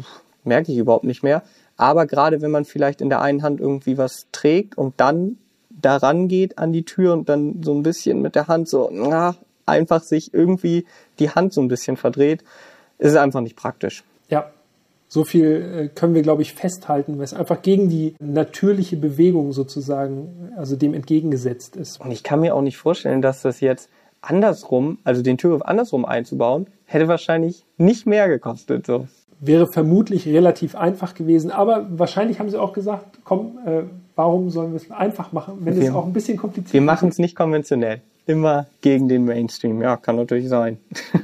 merke 0.44 0.72
ich 0.72 0.78
überhaupt 0.78 1.04
nicht 1.04 1.22
mehr. 1.22 1.42
Aber 1.78 2.06
gerade 2.06 2.42
wenn 2.42 2.50
man 2.50 2.66
vielleicht 2.66 3.00
in 3.00 3.08
der 3.08 3.22
einen 3.22 3.42
Hand 3.42 3.60
irgendwie 3.60 3.96
was 3.96 4.26
trägt 4.32 4.76
und 4.76 4.94
dann 4.98 5.38
daran 5.70 6.28
geht 6.28 6.58
an 6.58 6.72
die 6.72 6.84
Tür 6.84 7.14
und 7.14 7.28
dann 7.28 7.62
so 7.62 7.72
ein 7.72 7.84
bisschen 7.84 8.20
mit 8.20 8.34
der 8.34 8.48
Hand 8.48 8.68
so, 8.68 8.90
na, 8.92 9.36
einfach 9.64 10.02
sich 10.02 10.34
irgendwie 10.34 10.84
die 11.18 11.30
Hand 11.30 11.52
so 11.52 11.60
ein 11.60 11.68
bisschen 11.68 11.96
verdreht, 11.96 12.42
ist 12.98 13.12
es 13.12 13.16
einfach 13.16 13.40
nicht 13.40 13.56
praktisch. 13.56 14.02
Ja, 14.28 14.50
so 15.06 15.24
viel 15.24 15.46
äh, 15.46 15.88
können 15.88 16.14
wir, 16.14 16.22
glaube 16.22 16.42
ich, 16.42 16.52
festhalten, 16.52 17.16
weil 17.16 17.24
es 17.24 17.32
einfach 17.32 17.62
gegen 17.62 17.88
die 17.88 18.16
natürliche 18.18 18.96
Bewegung 18.96 19.52
sozusagen, 19.52 20.52
also 20.56 20.74
dem 20.74 20.94
entgegengesetzt 20.94 21.76
ist. 21.76 22.00
Und 22.00 22.10
ich 22.10 22.24
kann 22.24 22.40
mir 22.40 22.56
auch 22.56 22.62
nicht 22.62 22.76
vorstellen, 22.76 23.22
dass 23.22 23.42
das 23.42 23.60
jetzt 23.60 23.88
andersrum, 24.20 24.98
also 25.04 25.22
den 25.22 25.38
Türgriff 25.38 25.62
andersrum 25.62 26.04
einzubauen, 26.04 26.66
hätte 26.86 27.06
wahrscheinlich 27.06 27.64
nicht 27.76 28.04
mehr 28.04 28.28
gekostet. 28.28 28.86
So 28.86 29.06
wäre 29.40 29.66
vermutlich 29.66 30.26
relativ 30.26 30.74
einfach 30.74 31.14
gewesen. 31.14 31.50
Aber 31.50 31.86
wahrscheinlich 31.90 32.40
haben 32.40 32.50
sie 32.50 32.60
auch 32.60 32.72
gesagt, 32.72 33.18
komm, 33.24 33.58
äh, 33.64 33.82
warum 34.16 34.50
sollen 34.50 34.72
wir 34.72 34.76
es 34.76 34.90
einfach 34.90 35.32
machen, 35.32 35.58
wenn 35.60 35.76
wir, 35.76 35.88
es 35.88 35.94
auch 35.94 36.06
ein 36.06 36.12
bisschen 36.12 36.36
kompliziert 36.36 36.66
ist. 36.66 36.72
Wir 36.72 36.82
machen 36.82 37.08
es 37.08 37.18
nicht 37.18 37.36
konventionell. 37.36 38.00
Immer 38.26 38.66
gegen 38.80 39.08
den 39.08 39.24
Mainstream. 39.24 39.80
Ja, 39.80 39.96
kann 39.96 40.16
natürlich 40.16 40.48
sein. 40.48 40.78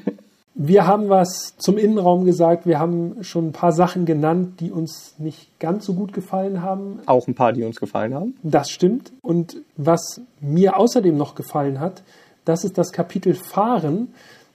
wir 0.55 0.87
haben 0.87 1.09
was 1.09 1.55
zum 1.59 1.77
Innenraum 1.77 2.25
gesagt. 2.25 2.67
Wir 2.67 2.79
haben 2.79 3.23
schon 3.23 3.49
ein 3.49 3.53
paar 3.53 3.73
Sachen 3.73 4.07
genannt, 4.07 4.61
die 4.61 4.71
uns 4.71 5.15
nicht 5.19 5.59
ganz 5.59 5.85
so 5.85 5.95
gut 5.95 6.13
gefallen 6.13 6.63
haben. 6.63 7.01
Auch 7.07 7.27
ein 7.27 7.35
paar, 7.35 7.53
die 7.53 7.65
uns 7.65 7.81
gefallen 7.81 8.15
haben. 8.15 8.37
Das 8.43 8.71
stimmt. 8.71 9.13
Und 9.23 9.57
was 9.77 10.21
mir 10.41 10.79
außerdem 10.79 11.17
noch 11.17 11.35
gefallen 11.35 11.81
hat, 11.81 12.03
das 12.45 12.65
ist 12.65 12.79
das 12.79 12.93
Kapitel 12.93 13.35
Fahren. 13.35 14.15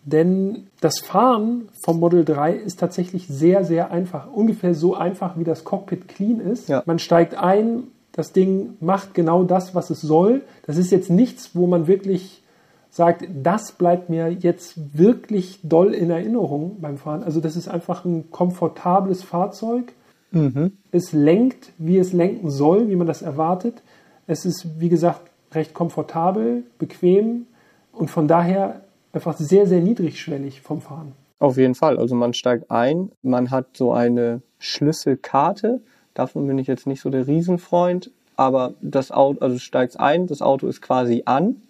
Denn 0.09 0.67
das 0.81 0.99
Fahren 0.99 1.69
vom 1.83 1.99
Model 1.99 2.25
3 2.25 2.53
ist 2.53 2.79
tatsächlich 2.79 3.27
sehr, 3.27 3.63
sehr 3.63 3.91
einfach. 3.91 4.31
Ungefähr 4.31 4.73
so 4.73 4.95
einfach, 4.95 5.37
wie 5.37 5.43
das 5.43 5.63
Cockpit 5.63 6.07
clean 6.07 6.39
ist. 6.39 6.67
Ja. 6.67 6.81
Man 6.85 6.97
steigt 6.97 7.35
ein, 7.35 7.83
das 8.11 8.33
Ding 8.33 8.75
macht 8.79 9.13
genau 9.13 9.43
das, 9.43 9.75
was 9.75 9.91
es 9.91 10.01
soll. 10.01 10.41
Das 10.65 10.77
ist 10.77 10.91
jetzt 10.91 11.11
nichts, 11.11 11.51
wo 11.53 11.67
man 11.67 11.85
wirklich 11.87 12.41
sagt, 12.89 13.27
das 13.43 13.73
bleibt 13.73 14.09
mir 14.09 14.31
jetzt 14.31 14.97
wirklich 14.97 15.59
doll 15.61 15.93
in 15.93 16.09
Erinnerung 16.09 16.77
beim 16.81 16.97
Fahren. 16.97 17.23
Also 17.23 17.39
das 17.39 17.55
ist 17.55 17.67
einfach 17.67 18.03
ein 18.03 18.31
komfortables 18.31 19.21
Fahrzeug. 19.21 19.93
Mhm. 20.31 20.71
Es 20.91 21.13
lenkt, 21.13 21.71
wie 21.77 21.99
es 21.99 22.13
lenken 22.13 22.49
soll, 22.49 22.89
wie 22.89 22.95
man 22.95 23.05
das 23.05 23.21
erwartet. 23.21 23.83
Es 24.25 24.43
ist, 24.45 24.79
wie 24.79 24.89
gesagt, 24.89 25.21
recht 25.53 25.75
komfortabel, 25.75 26.63
bequem 26.79 27.45
und 27.91 28.09
von 28.09 28.27
daher 28.27 28.81
einfach 29.13 29.37
sehr, 29.37 29.67
sehr 29.67 29.81
niedrigschwellig 29.81 30.61
vom 30.61 30.81
Fahren. 30.81 31.13
Auf 31.39 31.57
jeden 31.57 31.75
Fall. 31.75 31.97
Also 31.97 32.15
man 32.15 32.33
steigt 32.33 32.69
ein, 32.69 33.11
man 33.21 33.49
hat 33.49 33.77
so 33.77 33.93
eine 33.93 34.41
Schlüsselkarte. 34.59 35.81
Davon 36.13 36.47
bin 36.47 36.57
ich 36.57 36.67
jetzt 36.67 36.85
nicht 36.85 37.01
so 37.01 37.09
der 37.09 37.27
Riesenfreund. 37.27 38.11
aber 38.39 38.73
das 38.81 39.11
Auto, 39.11 39.41
also 39.41 39.55
du 39.55 39.59
steigst 39.59 39.99
ein, 39.99 40.25
das 40.25 40.41
Auto 40.41 40.67
ist 40.67 40.81
quasi 40.81 41.23
an, 41.25 41.61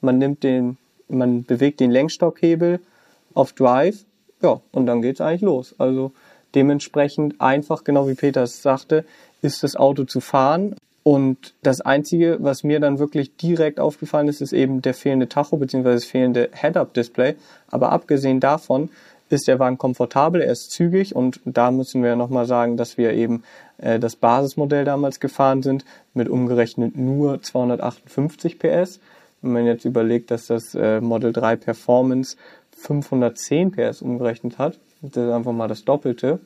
man 0.00 0.16
nimmt 0.16 0.44
den, 0.44 0.78
man 1.08 1.44
bewegt 1.44 1.78
den 1.78 1.90
Lenkstockhebel 1.90 2.80
auf 3.34 3.52
Drive, 3.52 4.06
ja, 4.40 4.62
und 4.72 4.86
dann 4.86 5.02
geht's 5.02 5.20
eigentlich 5.20 5.42
los. 5.42 5.74
Also 5.76 6.12
dementsprechend 6.54 7.38
einfach, 7.42 7.84
genau 7.84 8.08
wie 8.08 8.14
Peter 8.14 8.44
es 8.44 8.62
sagte, 8.62 9.04
ist 9.42 9.62
das 9.62 9.76
Auto 9.76 10.04
zu 10.04 10.20
fahren. 10.20 10.74
Und 11.06 11.54
das 11.62 11.80
Einzige, 11.80 12.38
was 12.40 12.64
mir 12.64 12.80
dann 12.80 12.98
wirklich 12.98 13.36
direkt 13.36 13.78
aufgefallen 13.78 14.26
ist, 14.26 14.40
ist 14.40 14.52
eben 14.52 14.82
der 14.82 14.92
fehlende 14.92 15.28
Tacho 15.28 15.56
bzw. 15.56 15.84
das 15.84 16.04
fehlende 16.04 16.50
Head-Up-Display. 16.52 17.36
Aber 17.68 17.92
abgesehen 17.92 18.40
davon 18.40 18.90
ist 19.28 19.46
der 19.46 19.60
Wagen 19.60 19.78
komfortabel, 19.78 20.40
er 20.40 20.50
ist 20.50 20.72
zügig 20.72 21.14
und 21.14 21.38
da 21.44 21.70
müssen 21.70 22.02
wir 22.02 22.16
nochmal 22.16 22.44
sagen, 22.46 22.76
dass 22.76 22.98
wir 22.98 23.12
eben 23.12 23.44
äh, 23.78 24.00
das 24.00 24.16
Basismodell 24.16 24.84
damals 24.84 25.20
gefahren 25.20 25.62
sind 25.62 25.84
mit 26.12 26.28
umgerechnet 26.28 26.96
nur 26.96 27.40
258 27.40 28.58
PS. 28.58 28.98
Wenn 29.42 29.52
man 29.52 29.64
jetzt 29.64 29.84
überlegt, 29.84 30.32
dass 30.32 30.48
das 30.48 30.74
äh, 30.74 31.00
Model 31.00 31.32
3 31.32 31.54
Performance 31.54 32.36
510 32.72 33.70
PS 33.70 34.02
umgerechnet 34.02 34.58
hat, 34.58 34.80
das 35.02 35.24
ist 35.24 35.32
einfach 35.32 35.52
mal 35.52 35.68
das 35.68 35.84
Doppelte. 35.84 36.40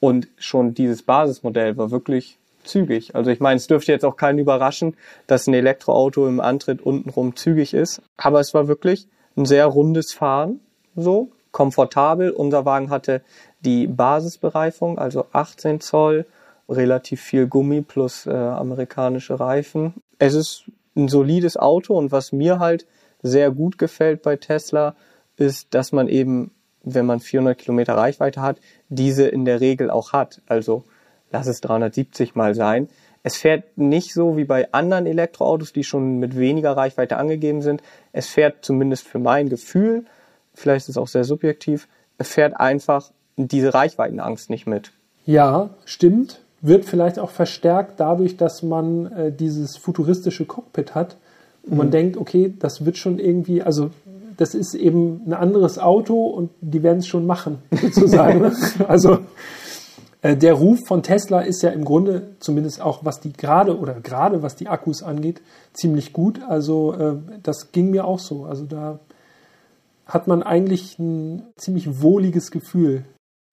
Und 0.00 0.28
schon 0.38 0.72
dieses 0.72 1.02
Basismodell 1.02 1.76
war 1.76 1.90
wirklich 1.90 2.38
zügig. 2.64 3.14
Also 3.14 3.30
ich 3.30 3.40
meine, 3.40 3.56
es 3.56 3.66
dürfte 3.66 3.92
jetzt 3.92 4.04
auch 4.04 4.16
keinen 4.16 4.38
überraschen, 4.38 4.96
dass 5.26 5.46
ein 5.46 5.54
Elektroauto 5.54 6.26
im 6.26 6.40
Antritt 6.40 6.82
untenrum 6.82 7.36
zügig 7.36 7.74
ist. 7.74 8.02
Aber 8.16 8.40
es 8.40 8.54
war 8.54 8.68
wirklich 8.68 9.08
ein 9.36 9.46
sehr 9.46 9.66
rundes 9.66 10.12
Fahren, 10.12 10.60
so 10.96 11.30
komfortabel. 11.52 12.30
Unser 12.30 12.64
Wagen 12.64 12.90
hatte 12.90 13.22
die 13.60 13.86
Basisbereifung, 13.86 14.98
also 14.98 15.26
18 15.32 15.80
Zoll, 15.80 16.26
relativ 16.68 17.22
viel 17.22 17.46
Gummi 17.46 17.80
plus 17.80 18.26
äh, 18.26 18.30
amerikanische 18.30 19.40
Reifen. 19.40 19.94
Es 20.18 20.34
ist 20.34 20.64
ein 20.96 21.08
solides 21.08 21.56
Auto 21.56 21.96
und 21.96 22.12
was 22.12 22.32
mir 22.32 22.58
halt 22.58 22.86
sehr 23.22 23.50
gut 23.50 23.78
gefällt 23.78 24.22
bei 24.22 24.36
Tesla, 24.36 24.94
ist, 25.36 25.72
dass 25.74 25.92
man 25.92 26.08
eben, 26.08 26.50
wenn 26.82 27.06
man 27.06 27.20
400 27.20 27.56
Kilometer 27.56 27.96
Reichweite 27.96 28.42
hat, 28.42 28.60
diese 28.88 29.26
in 29.26 29.44
der 29.44 29.60
Regel 29.60 29.90
auch 29.90 30.12
hat. 30.12 30.42
Also 30.46 30.84
lass 31.30 31.46
es 31.46 31.60
370 31.60 32.34
mal 32.34 32.54
sein. 32.54 32.88
Es 33.22 33.36
fährt 33.36 33.76
nicht 33.76 34.14
so 34.14 34.36
wie 34.36 34.44
bei 34.44 34.72
anderen 34.72 35.06
Elektroautos, 35.06 35.72
die 35.72 35.84
schon 35.84 36.18
mit 36.18 36.38
weniger 36.38 36.76
Reichweite 36.76 37.16
angegeben 37.16 37.62
sind. 37.62 37.82
Es 38.12 38.28
fährt 38.28 38.64
zumindest 38.64 39.06
für 39.06 39.18
mein 39.18 39.48
Gefühl, 39.48 40.04
vielleicht 40.54 40.84
ist 40.84 40.90
es 40.90 40.96
auch 40.96 41.08
sehr 41.08 41.24
subjektiv, 41.24 41.88
es 42.16 42.28
fährt 42.28 42.58
einfach 42.58 43.10
diese 43.36 43.74
Reichweitenangst 43.74 44.50
nicht 44.50 44.66
mit. 44.66 44.92
Ja, 45.26 45.70
stimmt. 45.84 46.40
Wird 46.60 46.84
vielleicht 46.84 47.18
auch 47.18 47.30
verstärkt 47.30 48.00
dadurch, 48.00 48.36
dass 48.36 48.62
man 48.62 49.12
äh, 49.12 49.32
dieses 49.32 49.76
futuristische 49.76 50.44
Cockpit 50.44 50.94
hat. 50.94 51.16
Und 51.64 51.76
man 51.76 51.88
mhm. 51.88 51.92
denkt, 51.92 52.16
okay, 52.16 52.52
das 52.58 52.84
wird 52.84 52.96
schon 52.96 53.18
irgendwie, 53.18 53.62
also 53.62 53.90
das 54.38 54.54
ist 54.54 54.74
eben 54.74 55.22
ein 55.26 55.34
anderes 55.34 55.78
Auto 55.78 56.26
und 56.26 56.50
die 56.60 56.82
werden 56.82 56.98
es 56.98 57.06
schon 57.06 57.26
machen, 57.26 57.58
sozusagen. 57.70 58.50
also 58.88 59.18
der 60.22 60.54
Ruf 60.54 60.80
von 60.86 61.02
Tesla 61.02 61.40
ist 61.40 61.62
ja 61.62 61.70
im 61.70 61.84
Grunde, 61.84 62.34
zumindest 62.40 62.80
auch 62.80 63.04
was 63.04 63.20
die 63.20 63.32
gerade 63.32 63.78
oder 63.78 63.94
gerade 64.00 64.42
was 64.42 64.56
die 64.56 64.68
Akkus 64.68 65.02
angeht, 65.02 65.40
ziemlich 65.72 66.12
gut. 66.12 66.40
Also 66.48 66.92
äh, 66.94 67.16
das 67.42 67.70
ging 67.70 67.90
mir 67.90 68.04
auch 68.04 68.18
so. 68.18 68.44
Also 68.44 68.64
da 68.64 68.98
hat 70.06 70.26
man 70.26 70.42
eigentlich 70.42 70.98
ein 70.98 71.44
ziemlich 71.56 72.02
wohliges 72.02 72.50
Gefühl. 72.50 73.04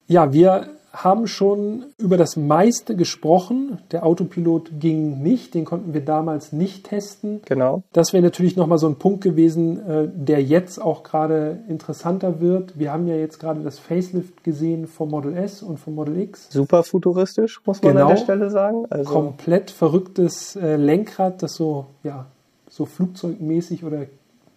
Ja, 0.08 0.32
wir 0.32 0.70
haben 1.04 1.26
schon 1.26 1.86
über 1.98 2.16
das 2.16 2.36
meiste 2.36 2.96
gesprochen. 2.96 3.78
Der 3.92 4.04
Autopilot 4.04 4.80
ging 4.80 5.22
nicht, 5.22 5.54
den 5.54 5.64
konnten 5.64 5.92
wir 5.94 6.04
damals 6.04 6.52
nicht 6.52 6.88
testen. 6.88 7.42
Genau. 7.44 7.82
Das 7.92 8.12
wäre 8.12 8.22
natürlich 8.22 8.56
nochmal 8.56 8.78
so 8.78 8.86
ein 8.88 8.96
Punkt 8.96 9.22
gewesen, 9.22 9.78
äh, 9.86 10.08
der 10.12 10.42
jetzt 10.42 10.80
auch 10.80 11.02
gerade 11.02 11.60
interessanter 11.68 12.40
wird. 12.40 12.78
Wir 12.78 12.92
haben 12.92 13.06
ja 13.06 13.14
jetzt 13.14 13.38
gerade 13.38 13.60
das 13.60 13.78
Facelift 13.78 14.42
gesehen 14.42 14.86
vom 14.86 15.10
Model 15.10 15.36
S 15.36 15.62
und 15.62 15.78
vom 15.78 15.94
Model 15.94 16.18
X. 16.18 16.48
Super 16.50 16.82
futuristisch, 16.82 17.60
muss 17.66 17.82
man 17.82 17.92
genau. 17.92 18.08
an 18.08 18.14
der 18.14 18.22
Stelle 18.22 18.50
sagen. 18.50 18.86
Also 18.88 19.12
Komplett 19.12 19.70
verrücktes 19.70 20.56
äh, 20.56 20.76
Lenkrad, 20.76 21.42
das 21.42 21.54
so, 21.54 21.86
ja, 22.02 22.26
so 22.68 22.86
flugzeugmäßig 22.86 23.84
oder 23.84 24.06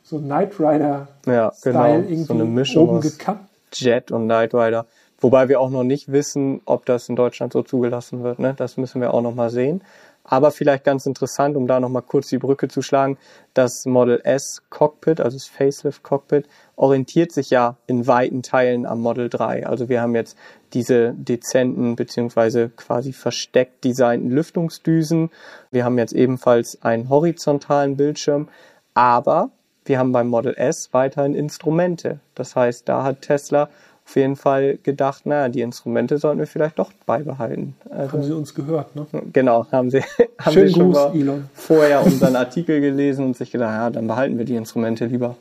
so 0.03 0.19
Knight 0.19 0.59
Rider 0.59 1.07
ja, 1.25 1.51
genau. 1.61 1.85
irgendwie 1.85 2.23
so 2.23 2.33
eine 2.33 2.45
Mischung 2.45 2.89
oben 2.89 3.01
gekappt. 3.01 3.45
Jet 3.73 4.11
und 4.11 4.25
Knight 4.25 4.53
Rider. 4.53 4.85
Wobei 5.21 5.49
wir 5.49 5.59
auch 5.59 5.69
noch 5.69 5.83
nicht 5.83 6.11
wissen, 6.11 6.61
ob 6.65 6.85
das 6.85 7.09
in 7.09 7.15
Deutschland 7.15 7.53
so 7.53 7.61
zugelassen 7.61 8.23
wird. 8.23 8.39
Ne? 8.39 8.53
Das 8.55 8.77
müssen 8.77 9.01
wir 9.01 9.13
auch 9.13 9.21
noch 9.21 9.35
mal 9.35 9.49
sehen. 9.49 9.83
Aber 10.23 10.51
vielleicht 10.51 10.83
ganz 10.83 11.07
interessant, 11.07 11.57
um 11.57 11.65
da 11.65 11.79
noch 11.79 11.89
mal 11.89 12.01
kurz 12.01 12.27
die 12.29 12.37
Brücke 12.37 12.67
zu 12.67 12.83
schlagen, 12.83 13.17
das 13.55 13.85
Model 13.85 14.21
S 14.23 14.61
Cockpit, 14.69 15.19
also 15.19 15.35
das 15.35 15.47
Facelift 15.47 16.03
Cockpit, 16.03 16.47
orientiert 16.75 17.31
sich 17.31 17.49
ja 17.49 17.77
in 17.87 18.05
weiten 18.05 18.43
Teilen 18.43 18.85
am 18.85 19.01
Model 19.01 19.27
3. 19.27 19.65
Also 19.65 19.89
wir 19.89 20.01
haben 20.01 20.13
jetzt 20.13 20.37
diese 20.73 21.13
dezenten 21.15 21.95
beziehungsweise 21.95 22.69
quasi 22.69 23.11
versteckt 23.11 23.83
designten 23.83 24.29
Lüftungsdüsen. 24.29 25.31
Wir 25.71 25.83
haben 25.83 25.97
jetzt 25.97 26.13
ebenfalls 26.13 26.79
einen 26.83 27.09
horizontalen 27.09 27.97
Bildschirm. 27.97 28.49
Aber 28.93 29.49
wir 29.85 29.97
haben 29.97 30.11
beim 30.11 30.27
Model 30.27 30.53
S 30.55 30.89
weiterhin 30.91 31.33
Instrumente. 31.33 32.19
Das 32.35 32.55
heißt, 32.55 32.87
da 32.87 33.03
hat 33.03 33.23
Tesla 33.23 33.69
auf 34.09 34.15
jeden 34.15 34.35
Fall 34.35 34.79
gedacht, 34.81 35.27
naja, 35.27 35.49
die 35.49 35.61
Instrumente 35.61 36.17
sollten 36.17 36.39
wir 36.39 36.47
vielleicht 36.47 36.79
doch 36.79 36.91
beibehalten. 37.05 37.75
Also, 37.91 38.13
haben 38.13 38.23
sie 38.23 38.35
uns 38.35 38.55
gehört, 38.55 38.95
ne? 38.95 39.05
Genau, 39.31 39.67
haben 39.71 39.91
sie, 39.91 40.01
haben 40.39 40.51
Schönen 40.51 40.67
sie 40.69 40.73
schon 40.73 40.91
Gruß, 40.93 41.13
Elon. 41.13 41.49
vorher 41.53 42.03
unseren 42.05 42.35
Artikel 42.35 42.81
gelesen 42.81 43.23
und 43.23 43.37
sich 43.37 43.51
gedacht, 43.51 43.69
ja, 43.71 43.89
dann 43.91 44.07
behalten 44.07 44.39
wir 44.39 44.45
die 44.45 44.55
Instrumente 44.55 45.05
lieber. 45.05 45.35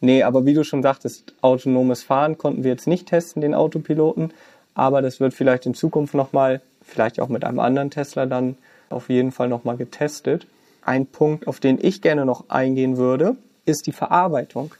Nee, 0.00 0.22
aber 0.22 0.46
wie 0.46 0.54
du 0.54 0.64
schon 0.64 0.82
sagtest, 0.82 1.34
autonomes 1.42 2.02
Fahren 2.02 2.38
konnten 2.38 2.64
wir 2.64 2.70
jetzt 2.70 2.86
nicht 2.86 3.08
testen, 3.08 3.42
den 3.42 3.52
Autopiloten, 3.54 4.32
aber 4.74 5.02
das 5.02 5.20
wird 5.20 5.34
vielleicht 5.34 5.66
in 5.66 5.74
Zukunft 5.74 6.14
nochmal, 6.14 6.62
vielleicht 6.82 7.20
auch 7.20 7.28
mit 7.28 7.44
einem 7.44 7.60
anderen 7.60 7.90
Tesla 7.90 8.24
dann 8.24 8.56
auf 8.88 9.10
jeden 9.10 9.32
Fall 9.32 9.48
nochmal 9.48 9.76
getestet. 9.76 10.46
Ein 10.80 11.04
Punkt, 11.04 11.46
auf 11.46 11.60
den 11.60 11.78
ich 11.78 12.00
gerne 12.00 12.24
noch 12.24 12.48
eingehen 12.48 12.96
würde, 12.96 13.36
ist 13.66 13.86
die 13.86 13.92
Verarbeitung 13.92 14.72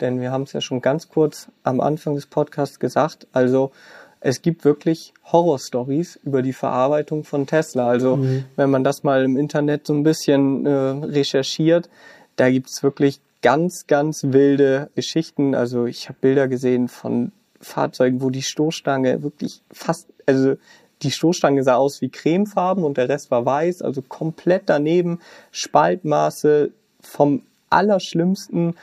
denn 0.00 0.20
wir 0.20 0.30
haben 0.30 0.42
es 0.42 0.52
ja 0.52 0.60
schon 0.60 0.80
ganz 0.80 1.08
kurz 1.08 1.48
am 1.62 1.80
Anfang 1.80 2.14
des 2.14 2.26
Podcasts 2.26 2.78
gesagt. 2.78 3.26
Also 3.32 3.72
es 4.20 4.42
gibt 4.42 4.64
wirklich 4.64 5.14
Horror-Stories 5.24 6.20
über 6.24 6.42
die 6.42 6.52
Verarbeitung 6.52 7.24
von 7.24 7.46
Tesla. 7.46 7.88
Also 7.88 8.16
mhm. 8.16 8.44
wenn 8.56 8.70
man 8.70 8.84
das 8.84 9.02
mal 9.02 9.24
im 9.24 9.36
Internet 9.36 9.86
so 9.86 9.94
ein 9.94 10.02
bisschen 10.02 10.66
äh, 10.66 10.70
recherchiert, 10.70 11.88
da 12.36 12.50
gibt 12.50 12.68
es 12.70 12.82
wirklich 12.82 13.20
ganz, 13.42 13.86
ganz 13.86 14.24
wilde 14.24 14.90
Geschichten. 14.94 15.54
Also 15.54 15.86
ich 15.86 16.08
habe 16.08 16.18
Bilder 16.20 16.48
gesehen 16.48 16.88
von 16.88 17.32
Fahrzeugen, 17.60 18.20
wo 18.22 18.30
die 18.30 18.42
Stoßstange 18.42 19.22
wirklich 19.22 19.62
fast, 19.72 20.08
also 20.26 20.56
die 21.02 21.10
Stoßstange 21.10 21.62
sah 21.62 21.76
aus 21.76 22.00
wie 22.00 22.08
cremefarben 22.08 22.82
und 22.84 22.96
der 22.96 23.08
Rest 23.08 23.30
war 23.30 23.44
weiß, 23.44 23.82
also 23.82 24.02
komplett 24.02 24.64
daneben. 24.66 25.20
Spaltmaße 25.52 26.72
vom 27.00 27.42
Allerschlimmsten 27.70 28.74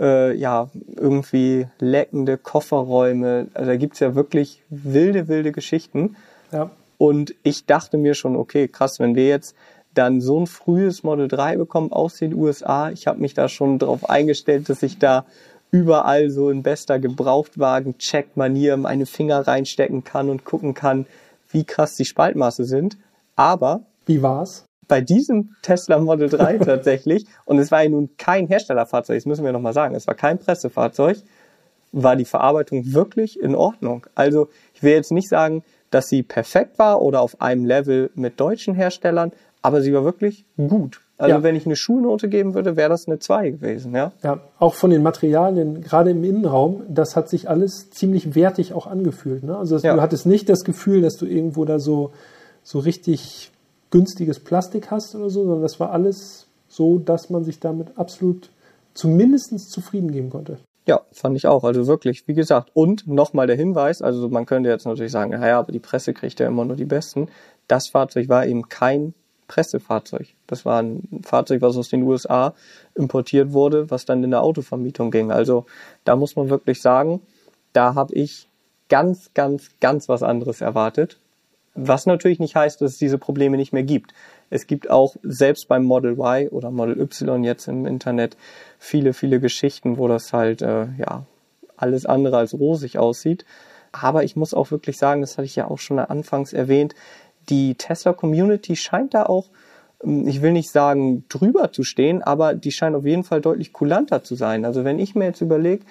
äh, 0.00 0.34
ja, 0.34 0.68
irgendwie 0.96 1.66
leckende 1.78 2.38
Kofferräume. 2.38 3.48
Also 3.54 3.70
da 3.70 3.76
gibt's 3.76 4.00
ja 4.00 4.14
wirklich 4.14 4.62
wilde, 4.70 5.28
wilde 5.28 5.52
Geschichten. 5.52 6.16
Ja. 6.50 6.70
Und 6.98 7.34
ich 7.42 7.66
dachte 7.66 7.96
mir 7.96 8.14
schon, 8.14 8.36
okay, 8.36 8.68
krass, 8.68 8.98
wenn 8.98 9.14
wir 9.14 9.28
jetzt 9.28 9.54
dann 9.94 10.20
so 10.20 10.40
ein 10.40 10.46
frühes 10.46 11.02
Model 11.02 11.28
3 11.28 11.56
bekommen 11.56 11.92
aus 11.92 12.16
den 12.16 12.34
USA, 12.34 12.90
ich 12.90 13.06
habe 13.06 13.20
mich 13.20 13.34
da 13.34 13.48
schon 13.48 13.78
drauf 13.78 14.08
eingestellt, 14.08 14.68
dass 14.68 14.82
ich 14.82 14.98
da 14.98 15.24
überall 15.70 16.30
so 16.30 16.50
in 16.50 16.62
bester 16.62 16.98
Gebrauchtwagen-Check-Manier 16.98 18.76
meine 18.76 19.06
Finger 19.06 19.46
reinstecken 19.46 20.04
kann 20.04 20.30
und 20.30 20.44
gucken 20.44 20.74
kann, 20.74 21.06
wie 21.50 21.64
krass 21.64 21.96
die 21.96 22.04
Spaltmaße 22.04 22.64
sind. 22.64 22.96
Aber. 23.36 23.82
Wie 24.06 24.22
war's? 24.22 24.64
Bei 24.90 25.00
diesem 25.00 25.54
Tesla 25.62 25.98
Model 25.98 26.28
3 26.28 26.58
tatsächlich, 26.64 27.24
und 27.44 27.58
es 27.58 27.70
war 27.70 27.82
ja 27.82 27.88
nun 27.88 28.10
kein 28.18 28.48
Herstellerfahrzeug, 28.48 29.16
das 29.16 29.24
müssen 29.24 29.44
wir 29.44 29.52
nochmal 29.52 29.72
sagen, 29.72 29.94
es 29.94 30.06
war 30.06 30.14
kein 30.14 30.38
Pressefahrzeug, 30.38 31.16
war 31.92 32.16
die 32.16 32.24
Verarbeitung 32.24 32.92
wirklich 32.92 33.40
in 33.40 33.54
Ordnung. 33.54 34.06
Also 34.14 34.48
ich 34.74 34.82
will 34.82 34.92
jetzt 34.92 35.12
nicht 35.12 35.28
sagen, 35.28 35.62
dass 35.90 36.08
sie 36.08 36.22
perfekt 36.22 36.78
war 36.78 37.00
oder 37.02 37.20
auf 37.20 37.40
einem 37.40 37.64
Level 37.64 38.10
mit 38.14 38.38
deutschen 38.40 38.74
Herstellern, 38.74 39.32
aber 39.62 39.80
sie 39.80 39.94
war 39.94 40.04
wirklich 40.04 40.44
gut. 40.56 41.00
Also 41.18 41.36
ja. 41.36 41.42
wenn 41.42 41.54
ich 41.54 41.66
eine 41.66 41.76
Schulnote 41.76 42.28
geben 42.28 42.54
würde, 42.54 42.76
wäre 42.76 42.88
das 42.88 43.06
eine 43.06 43.18
2 43.18 43.50
gewesen, 43.50 43.94
ja? 43.94 44.12
Ja, 44.22 44.40
auch 44.58 44.74
von 44.74 44.90
den 44.90 45.02
Materialien, 45.02 45.82
gerade 45.82 46.10
im 46.10 46.24
Innenraum, 46.24 46.82
das 46.88 47.14
hat 47.14 47.28
sich 47.28 47.48
alles 47.48 47.90
ziemlich 47.90 48.34
wertig 48.34 48.72
auch 48.72 48.86
angefühlt. 48.86 49.44
Ne? 49.44 49.56
Also 49.56 49.76
ja. 49.78 49.94
du 49.94 50.00
hattest 50.00 50.26
nicht 50.26 50.48
das 50.48 50.64
Gefühl, 50.64 51.02
dass 51.02 51.16
du 51.16 51.26
irgendwo 51.26 51.64
da 51.64 51.78
so, 51.78 52.12
so 52.62 52.78
richtig 52.78 53.52
günstiges 53.90 54.40
Plastik 54.40 54.90
hast 54.90 55.14
oder 55.14 55.30
so, 55.30 55.44
sondern 55.44 55.62
das 55.62 55.80
war 55.80 55.90
alles 55.90 56.46
so, 56.68 56.98
dass 56.98 57.30
man 57.30 57.44
sich 57.44 57.60
damit 57.60 57.98
absolut 57.98 58.50
zumindest 58.94 59.70
zufrieden 59.70 60.10
geben 60.10 60.30
konnte. 60.30 60.58
Ja, 60.86 61.02
fand 61.12 61.36
ich 61.36 61.46
auch. 61.46 61.64
Also 61.64 61.86
wirklich, 61.86 62.26
wie 62.26 62.34
gesagt. 62.34 62.70
Und 62.74 63.06
nochmal 63.06 63.46
der 63.46 63.56
Hinweis, 63.56 64.02
also 64.02 64.28
man 64.28 64.46
könnte 64.46 64.70
jetzt 64.70 64.86
natürlich 64.86 65.12
sagen, 65.12 65.32
naja, 65.32 65.58
aber 65.58 65.72
die 65.72 65.78
Presse 65.78 66.14
kriegt 66.14 66.40
ja 66.40 66.46
immer 66.46 66.64
nur 66.64 66.76
die 66.76 66.84
Besten. 66.84 67.28
Das 67.68 67.88
Fahrzeug 67.88 68.28
war 68.28 68.46
eben 68.46 68.68
kein 68.68 69.14
Pressefahrzeug. 69.46 70.28
Das 70.46 70.64
war 70.64 70.80
ein 70.80 71.22
Fahrzeug, 71.24 71.60
was 71.60 71.76
aus 71.76 71.88
den 71.88 72.02
USA 72.04 72.54
importiert 72.94 73.52
wurde, 73.52 73.90
was 73.90 74.04
dann 74.04 74.22
in 74.22 74.30
der 74.30 74.42
Autovermietung 74.42 75.10
ging. 75.10 75.30
Also 75.32 75.66
da 76.04 76.16
muss 76.16 76.36
man 76.36 76.50
wirklich 76.50 76.80
sagen, 76.80 77.20
da 77.72 77.94
habe 77.94 78.14
ich 78.14 78.48
ganz, 78.88 79.30
ganz, 79.34 79.70
ganz 79.80 80.08
was 80.08 80.22
anderes 80.22 80.60
erwartet. 80.60 81.18
Was 81.74 82.06
natürlich 82.06 82.40
nicht 82.40 82.56
heißt, 82.56 82.80
dass 82.80 82.92
es 82.92 82.98
diese 82.98 83.18
Probleme 83.18 83.56
nicht 83.56 83.72
mehr 83.72 83.84
gibt. 83.84 84.12
Es 84.50 84.66
gibt 84.66 84.90
auch 84.90 85.16
selbst 85.22 85.68
beim 85.68 85.84
Model 85.84 86.12
Y 86.12 86.48
oder 86.48 86.70
Model 86.70 87.00
Y 87.00 87.44
jetzt 87.44 87.68
im 87.68 87.86
Internet 87.86 88.36
viele, 88.78 89.12
viele 89.12 89.38
Geschichten, 89.38 89.96
wo 89.96 90.08
das 90.08 90.32
halt 90.32 90.62
äh, 90.62 90.86
ja 90.98 91.26
alles 91.76 92.06
andere 92.06 92.38
als 92.38 92.54
rosig 92.54 92.98
aussieht. 92.98 93.44
Aber 93.92 94.24
ich 94.24 94.36
muss 94.36 94.54
auch 94.54 94.70
wirklich 94.70 94.98
sagen, 94.98 95.20
das 95.20 95.38
hatte 95.38 95.46
ich 95.46 95.56
ja 95.56 95.68
auch 95.68 95.78
schon 95.78 95.98
anfangs 95.98 96.52
erwähnt, 96.52 96.94
die 97.48 97.74
Tesla 97.74 98.12
Community 98.12 98.76
scheint 98.76 99.14
da 99.14 99.24
auch, 99.24 99.48
ähm, 100.02 100.26
ich 100.28 100.42
will 100.42 100.52
nicht 100.52 100.70
sagen 100.70 101.24
drüber 101.28 101.72
zu 101.72 101.84
stehen, 101.84 102.22
aber 102.22 102.54
die 102.54 102.72
scheint 102.72 102.96
auf 102.96 103.06
jeden 103.06 103.24
Fall 103.24 103.40
deutlich 103.40 103.72
kulanter 103.72 104.22
zu 104.22 104.34
sein. 104.34 104.64
Also 104.64 104.84
wenn 104.84 104.98
ich 104.98 105.14
mir 105.14 105.26
jetzt 105.26 105.40
überlege, 105.40 105.84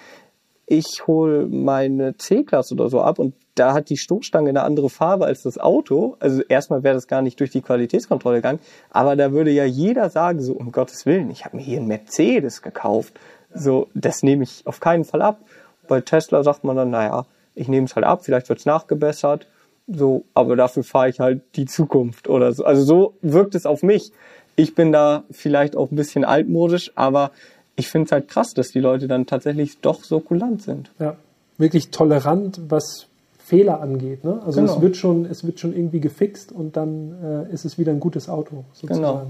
ich 0.66 1.02
hole 1.06 1.46
meine 1.46 2.16
C-Klasse 2.16 2.74
oder 2.74 2.88
so 2.88 3.00
ab 3.00 3.18
und 3.18 3.34
da 3.60 3.74
hat 3.74 3.90
die 3.90 3.98
Stoßstange 3.98 4.48
eine 4.48 4.62
andere 4.62 4.88
Farbe 4.88 5.26
als 5.26 5.42
das 5.42 5.58
Auto. 5.58 6.16
Also 6.18 6.42
erstmal 6.42 6.82
wäre 6.82 6.94
das 6.94 7.06
gar 7.06 7.20
nicht 7.20 7.38
durch 7.40 7.50
die 7.50 7.60
Qualitätskontrolle 7.60 8.36
gegangen, 8.36 8.58
aber 8.90 9.16
da 9.16 9.32
würde 9.32 9.50
ja 9.50 9.66
jeder 9.66 10.08
sagen, 10.08 10.40
so 10.40 10.54
um 10.54 10.72
Gottes 10.72 11.04
Willen, 11.04 11.30
ich 11.30 11.44
habe 11.44 11.58
mir 11.58 11.62
hier 11.62 11.78
einen 11.78 11.86
Mercedes 11.86 12.62
gekauft. 12.62 13.12
So, 13.52 13.88
das 13.94 14.22
nehme 14.22 14.44
ich 14.44 14.62
auf 14.64 14.80
keinen 14.80 15.04
Fall 15.04 15.20
ab. 15.20 15.40
Bei 15.88 16.00
Tesla 16.00 16.42
sagt 16.42 16.64
man 16.64 16.76
dann, 16.76 16.90
naja, 16.90 17.26
ich 17.54 17.68
nehme 17.68 17.84
es 17.84 17.94
halt 17.94 18.06
ab, 18.06 18.24
vielleicht 18.24 18.48
wird 18.48 18.60
es 18.60 18.66
nachgebessert, 18.66 19.46
so, 19.86 20.24
aber 20.32 20.56
dafür 20.56 20.84
fahre 20.84 21.10
ich 21.10 21.20
halt 21.20 21.42
die 21.56 21.66
Zukunft 21.66 22.28
oder 22.28 22.52
so. 22.52 22.64
Also 22.64 22.82
so 22.82 23.14
wirkt 23.20 23.54
es 23.54 23.66
auf 23.66 23.82
mich. 23.82 24.12
Ich 24.56 24.74
bin 24.74 24.90
da 24.90 25.24
vielleicht 25.30 25.76
auch 25.76 25.90
ein 25.90 25.96
bisschen 25.96 26.24
altmodisch, 26.24 26.92
aber 26.94 27.32
ich 27.76 27.88
finde 27.88 28.06
es 28.06 28.12
halt 28.12 28.28
krass, 28.28 28.54
dass 28.54 28.68
die 28.68 28.80
Leute 28.80 29.06
dann 29.06 29.26
tatsächlich 29.26 29.80
doch 29.80 30.02
so 30.02 30.20
kulant 30.20 30.62
sind. 30.62 30.90
Ja, 30.98 31.16
wirklich 31.58 31.90
tolerant, 31.90 32.60
was 32.68 33.09
Fehler 33.50 33.80
angeht. 33.80 34.22
Ne? 34.22 34.40
Also 34.46 34.60
genau. 34.60 34.72
es 34.72 34.80
wird 34.80 34.96
schon, 34.96 35.24
es 35.24 35.44
wird 35.44 35.58
schon 35.58 35.74
irgendwie 35.74 35.98
gefixt 35.98 36.52
und 36.52 36.76
dann 36.76 37.48
äh, 37.50 37.52
ist 37.52 37.64
es 37.64 37.78
wieder 37.78 37.90
ein 37.90 37.98
gutes 37.98 38.28
Auto 38.28 38.64
sozusagen. 38.72 39.00
Genau. 39.00 39.26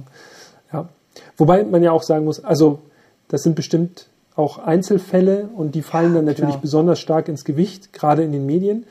Ja. 0.75 0.89
Wobei 1.39 1.65
man 1.65 1.83
ja 1.83 1.91
auch 1.93 2.03
sagen 2.03 2.27
muss, 2.27 2.45
also 2.45 2.81
das 3.29 3.43
sind 3.43 3.57
bestimmt 3.57 4.09
auch 4.37 4.59
Einzelfälle 4.59 5.49
und 5.57 5.75
die 5.75 5.81
fallen 5.81 6.15
dann 6.15 6.27
natürlich 6.27 6.53
klar. 6.53 6.61
besonders 6.61 7.01
stark 7.01 7.29
ins 7.29 7.47
Gewicht, 7.47 7.95
gerade 7.95 8.23
in 8.23 8.33
den 8.33 8.45
Medien. 8.45 8.85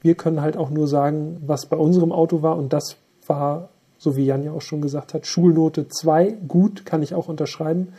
Wir 0.00 0.16
können 0.16 0.42
halt 0.42 0.56
auch 0.56 0.70
nur 0.70 0.88
sagen, 0.88 1.40
was 1.46 1.66
bei 1.66 1.76
unserem 1.76 2.10
Auto 2.10 2.42
war 2.42 2.56
und 2.56 2.72
das 2.72 2.96
war, 3.28 3.68
so 3.96 4.16
wie 4.16 4.26
Jan 4.26 4.42
ja 4.42 4.50
auch 4.50 4.60
schon 4.60 4.82
gesagt 4.82 5.14
hat, 5.14 5.24
Schulnote 5.24 5.86
2, 5.86 6.36
gut, 6.48 6.84
kann 6.84 7.00
ich 7.00 7.14
auch 7.14 7.28
unterschreiben. 7.28 7.92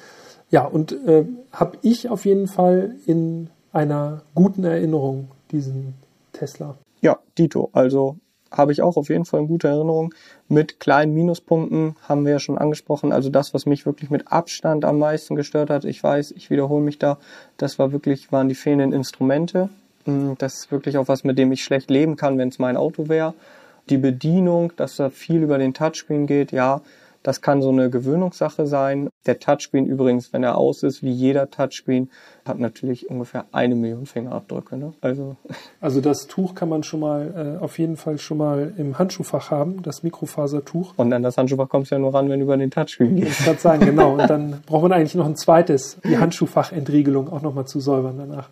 Ja, 0.52 0.66
und 0.66 0.92
äh, 1.08 1.26
habe 1.54 1.78
ich 1.82 2.10
auf 2.10 2.26
jeden 2.26 2.48
Fall 2.48 2.96
in 3.06 3.50
einer 3.72 4.24
guten 4.36 4.66
Erinnerung 4.66 5.30
diesen 5.52 5.96
Tesla. 6.36 6.78
Ja, 7.02 7.20
Dito. 7.38 7.70
Also 7.74 8.18
habe 8.52 8.72
ich 8.72 8.82
auch 8.82 8.98
auf 8.98 9.10
jeden 9.10 9.26
Fall 9.26 9.42
eine 9.42 9.48
gute 9.48 9.68
Erinnerung. 9.68 10.14
Mit 10.48 10.80
kleinen 10.80 11.14
Minuspunkten 11.14 11.96
haben 12.08 12.26
wir 12.26 12.34
ja 12.34 12.40
schon 12.40 12.58
angesprochen. 12.58 13.12
Also 13.12 13.30
das, 13.30 13.54
was 13.54 13.66
mich 13.66 13.86
wirklich 13.86 14.10
mit 14.10 14.32
Abstand 14.32 14.86
am 14.86 15.00
meisten 15.00 15.36
gestört 15.36 15.70
hat, 15.70 15.86
ich 15.86 16.02
weiß, 16.02 16.32
ich 16.32 16.50
wiederhole 16.50 16.84
mich 16.84 17.00
da, 17.00 17.18
das 17.58 17.80
war 17.80 17.92
wirklich, 17.92 18.32
waren 18.32 18.50
die 18.50 18.56
fehlenden 18.56 18.94
Instrumente. 18.94 19.70
Mm, 20.06 20.34
das 20.38 20.56
ist 20.56 20.72
wirklich 20.72 20.98
auch 20.98 21.08
was, 21.08 21.24
mit 21.24 21.38
dem 21.38 21.52
ich 21.52 21.64
schlecht 21.64 21.90
leben 21.90 22.16
kann, 22.16 22.38
wenn 22.38 22.50
es 22.50 22.60
mein 22.60 22.78
Auto 22.78 23.10
wäre. 23.10 23.34
Die 23.90 23.98
Bedienung, 23.98 24.74
dass 24.78 24.96
da 24.96 25.10
viel 25.10 25.44
über 25.44 25.58
den 25.58 25.74
Touchscreen 25.74 26.26
geht, 26.26 26.52
ja, 26.52 26.82
das 27.26 27.42
kann 27.42 27.64
so 27.64 27.70
eine 27.70 27.90
Gewöhnungssache 27.90 28.68
sein. 28.68 29.10
Der 29.26 29.40
Touchscreen 29.40 29.88
übrigens, 29.88 30.32
wenn 30.32 30.44
er 30.44 30.60
aus 30.60 30.84
ist, 30.84 31.02
wie 31.02 31.12
jeder 31.12 31.50
Touchscreen, 31.50 32.12
hat 32.46 32.60
natürlich 32.60 33.10
ungefähr 33.10 33.46
eine 33.52 33.74
Million 33.74 34.06
Fingerabdrücke. 34.06 34.78
Ne? 34.78 34.94
Also, 35.02 35.36
also 35.82 36.02
das 36.02 36.28
Tuch 36.28 36.54
kann 36.54 36.70
man 36.70 36.84
schon 36.84 37.00
mal 37.00 37.58
äh, 37.60 37.64
auf 37.64 37.80
jeden 37.80 37.98
Fall 37.98 38.20
schon 38.20 38.38
mal 38.38 38.74
im 38.78 39.00
Handschuhfach 39.00 39.50
haben, 39.50 39.82
das 39.82 40.04
Mikrofasertuch. 40.04 40.94
Und 40.98 41.12
an 41.14 41.24
das 41.24 41.36
Handschuhfach 41.38 41.68
kommst 41.68 41.90
du 41.90 41.96
ja 41.96 42.00
nur 42.00 42.14
ran, 42.14 42.30
wenn 42.30 42.40
du 42.40 42.46
über 42.46 42.58
den 42.58 42.70
Touchscreen 42.70 43.16
gehst. 43.16 43.40
Ich 43.40 43.46
kann 43.48 43.58
sagen, 43.58 43.84
genau. 43.84 44.12
Und 44.12 44.30
dann 44.30 44.62
braucht 44.68 44.84
man 44.84 44.92
eigentlich 44.92 45.16
noch 45.16 45.26
ein 45.26 45.36
zweites, 45.36 45.98
die 46.04 46.20
Handschuhfachentriegelung 46.20 47.34
auch 47.34 47.42
nochmal 47.42 47.66
zu 47.66 47.80
säubern 47.80 48.20
danach. 48.20 48.50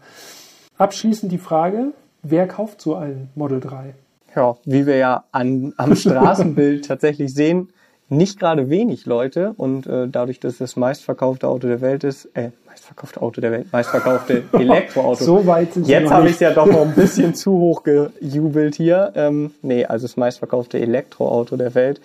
Abschließend 0.79 1.31
die 1.31 1.37
Frage, 1.37 1.93
wer 2.23 2.47
kauft 2.47 2.81
so 2.81 2.95
ein 2.95 3.29
Model 3.35 3.59
3? 3.59 3.93
Ja, 4.35 4.55
wie 4.65 4.87
wir 4.87 4.95
ja 4.95 5.25
an, 5.31 5.73
am 5.77 5.95
Straßenbild 5.95 6.85
tatsächlich 6.87 7.35
sehen, 7.35 7.69
nicht 8.09 8.39
gerade 8.39 8.69
wenig 8.69 9.05
Leute 9.05 9.53
und 9.57 9.87
äh, 9.87 10.07
dadurch, 10.07 10.39
dass 10.39 10.53
es 10.53 10.57
das 10.59 10.75
meistverkaufte 10.75 11.47
Auto 11.47 11.67
der 11.67 11.81
Welt 11.81 12.03
ist, 12.03 12.25
äh, 12.33 12.51
meistverkaufte 12.67 13.21
Auto 13.21 13.41
der 13.41 13.51
Welt, 13.51 13.71
meistverkaufte 13.71 14.43
Elektroauto. 14.53 15.23
so 15.23 15.45
weit 15.45 15.73
sind 15.73 15.87
Jetzt 15.87 16.11
habe 16.11 16.27
ich 16.27 16.33
es 16.33 16.39
ja 16.39 16.51
doch 16.51 16.65
noch 16.65 16.81
ein 16.81 16.95
bisschen 16.95 17.35
zu 17.35 17.51
hoch 17.51 17.83
gejubelt 17.83 18.75
hier. 18.75 19.13
Ähm, 19.15 19.51
nee, 19.61 19.85
also 19.85 20.05
das 20.05 20.17
meistverkaufte 20.17 20.79
Elektroauto 20.79 21.55
der 21.55 21.75
Welt. 21.75 22.01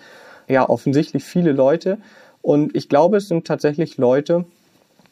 Ja, 0.47 0.67
offensichtlich 0.67 1.23
viele 1.23 1.51
Leute. 1.51 1.97
Und 2.41 2.75
ich 2.75 2.89
glaube, 2.89 3.17
es 3.17 3.27
sind 3.27 3.45
tatsächlich 3.45 3.97
Leute, 3.97 4.45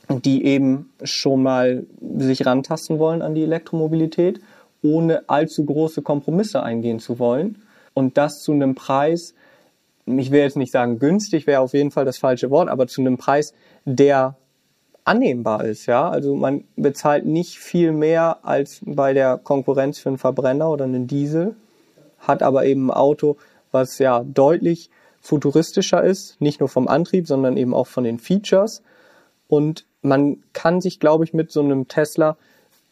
die 0.10 0.46
eben 0.46 0.90
schon 1.04 1.44
mal 1.44 1.86
sich 2.18 2.46
rantasten 2.46 2.98
wollen 2.98 3.22
an 3.22 3.36
die 3.36 3.44
Elektromobilität, 3.44 4.40
ohne 4.82 5.28
allzu 5.28 5.66
große 5.66 6.02
Kompromisse 6.02 6.64
eingehen 6.64 7.00
zu 7.00 7.20
wollen. 7.20 7.62
Und 7.94 8.18
das 8.18 8.42
zu 8.42 8.54
einem 8.54 8.76
Preis, 8.76 9.34
ich 10.08 10.32
will 10.32 10.40
jetzt 10.40 10.58
nicht 10.58 10.72
sagen 10.72 11.00
günstig, 11.00 11.48
wäre 11.48 11.62
auf 11.62 11.74
jeden 11.74 11.92
Fall 11.92 12.06
das 12.06 12.18
falsche 12.18 12.50
Wort, 12.50 12.70
aber 12.70 12.88
zu 12.88 13.02
einem 13.02 13.18
Preis, 13.18 13.54
der 13.86 14.36
annehmbar 15.04 15.66
ist, 15.66 15.86
ja. 15.86 16.10
Also 16.10 16.36
man 16.36 16.64
bezahlt 16.76 17.26
nicht 17.26 17.60
viel 17.60 17.92
mehr 17.92 18.40
als 18.44 18.82
bei 18.86 19.14
der 19.14 19.38
Konkurrenz 19.38 20.00
für 20.00 20.10
einen 20.10 20.18
Verbrenner 20.18 20.70
oder 20.70 20.86
einen 20.86 21.08
Diesel, 21.08 21.56
hat 22.20 22.42
aber 22.42 22.66
eben 22.66 22.88
ein 22.88 22.96
Auto, 22.96 23.38
was 23.72 24.00
ja 24.00 24.24
deutlich 24.24 24.90
futuristischer 25.20 26.04
ist, 26.04 26.40
nicht 26.40 26.60
nur 26.60 26.70
vom 26.70 26.88
Antrieb, 26.88 27.28
sondern 27.28 27.58
eben 27.58 27.74
auch 27.74 27.88
von 27.88 28.04
den 28.04 28.20
Features. 28.20 28.82
Und 29.48 29.86
man 30.02 30.44
kann 30.54 30.82
sich, 30.82 31.00
glaube 31.00 31.26
ich, 31.26 31.34
mit 31.34 31.52
so 31.52 31.62
einem 31.62 31.88
Tesla 31.88 32.38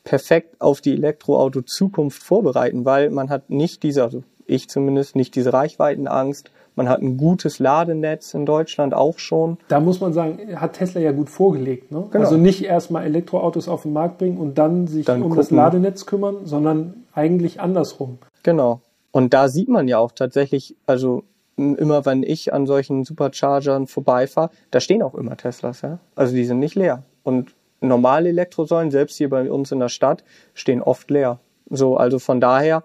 perfekt 0.03 0.61
auf 0.61 0.81
die 0.81 0.93
Elektroauto-Zukunft 0.93 2.21
vorbereiten, 2.21 2.85
weil 2.85 3.09
man 3.09 3.29
hat 3.29 3.49
nicht 3.49 3.83
diese, 3.83 4.03
also 4.03 4.23
ich 4.45 4.69
zumindest, 4.69 5.15
nicht 5.15 5.35
diese 5.35 5.51
Reichweitenangst, 5.51 6.51
man 6.75 6.89
hat 6.89 7.01
ein 7.01 7.17
gutes 7.17 7.59
Ladenetz 7.59 8.33
in 8.33 8.45
Deutschland 8.45 8.93
auch 8.93 9.19
schon. 9.19 9.57
Da 9.67 9.79
muss 9.79 10.01
man 10.01 10.13
sagen, 10.13 10.59
hat 10.59 10.73
Tesla 10.73 11.01
ja 11.01 11.11
gut 11.11 11.29
vorgelegt. 11.29 11.91
Ne? 11.91 12.05
Genau. 12.11 12.23
Also 12.23 12.37
nicht 12.37 12.63
erstmal 12.63 13.05
Elektroautos 13.05 13.67
auf 13.67 13.83
den 13.83 13.93
Markt 13.93 14.17
bringen 14.17 14.37
und 14.37 14.57
dann 14.57 14.87
sich 14.87 15.05
dann 15.05 15.17
um 15.17 15.29
gucken. 15.29 15.37
das 15.37 15.51
Ladenetz 15.51 16.05
kümmern, 16.05 16.45
sondern 16.45 17.05
eigentlich 17.13 17.61
andersrum. 17.61 18.19
Genau. 18.43 18.81
Und 19.11 19.33
da 19.33 19.47
sieht 19.47 19.69
man 19.69 19.87
ja 19.87 19.97
auch 19.97 20.11
tatsächlich, 20.11 20.75
also 20.85 21.23
immer 21.55 22.05
wenn 22.05 22.23
ich 22.23 22.53
an 22.53 22.65
solchen 22.67 23.05
Superchargern 23.05 23.87
vorbeifahre, 23.87 24.49
da 24.71 24.81
stehen 24.81 25.01
auch 25.01 25.15
immer 25.15 25.37
Teslas, 25.37 25.81
ja. 25.81 25.99
Also 26.15 26.35
die 26.35 26.43
sind 26.43 26.59
nicht 26.59 26.75
leer. 26.75 27.03
Und 27.23 27.55
normale 27.79 28.29
Elektrosäulen, 28.29 28.91
selbst 28.91 29.17
hier 29.17 29.29
bei 29.29 29.49
uns 29.49 29.71
in 29.71 29.79
der 29.79 29.89
Stadt, 29.89 30.23
stehen 30.53 30.81
oft 30.81 31.09
leer. 31.09 31.39
So, 31.69 31.95
also 31.97 32.19
von 32.19 32.41
daher, 32.41 32.83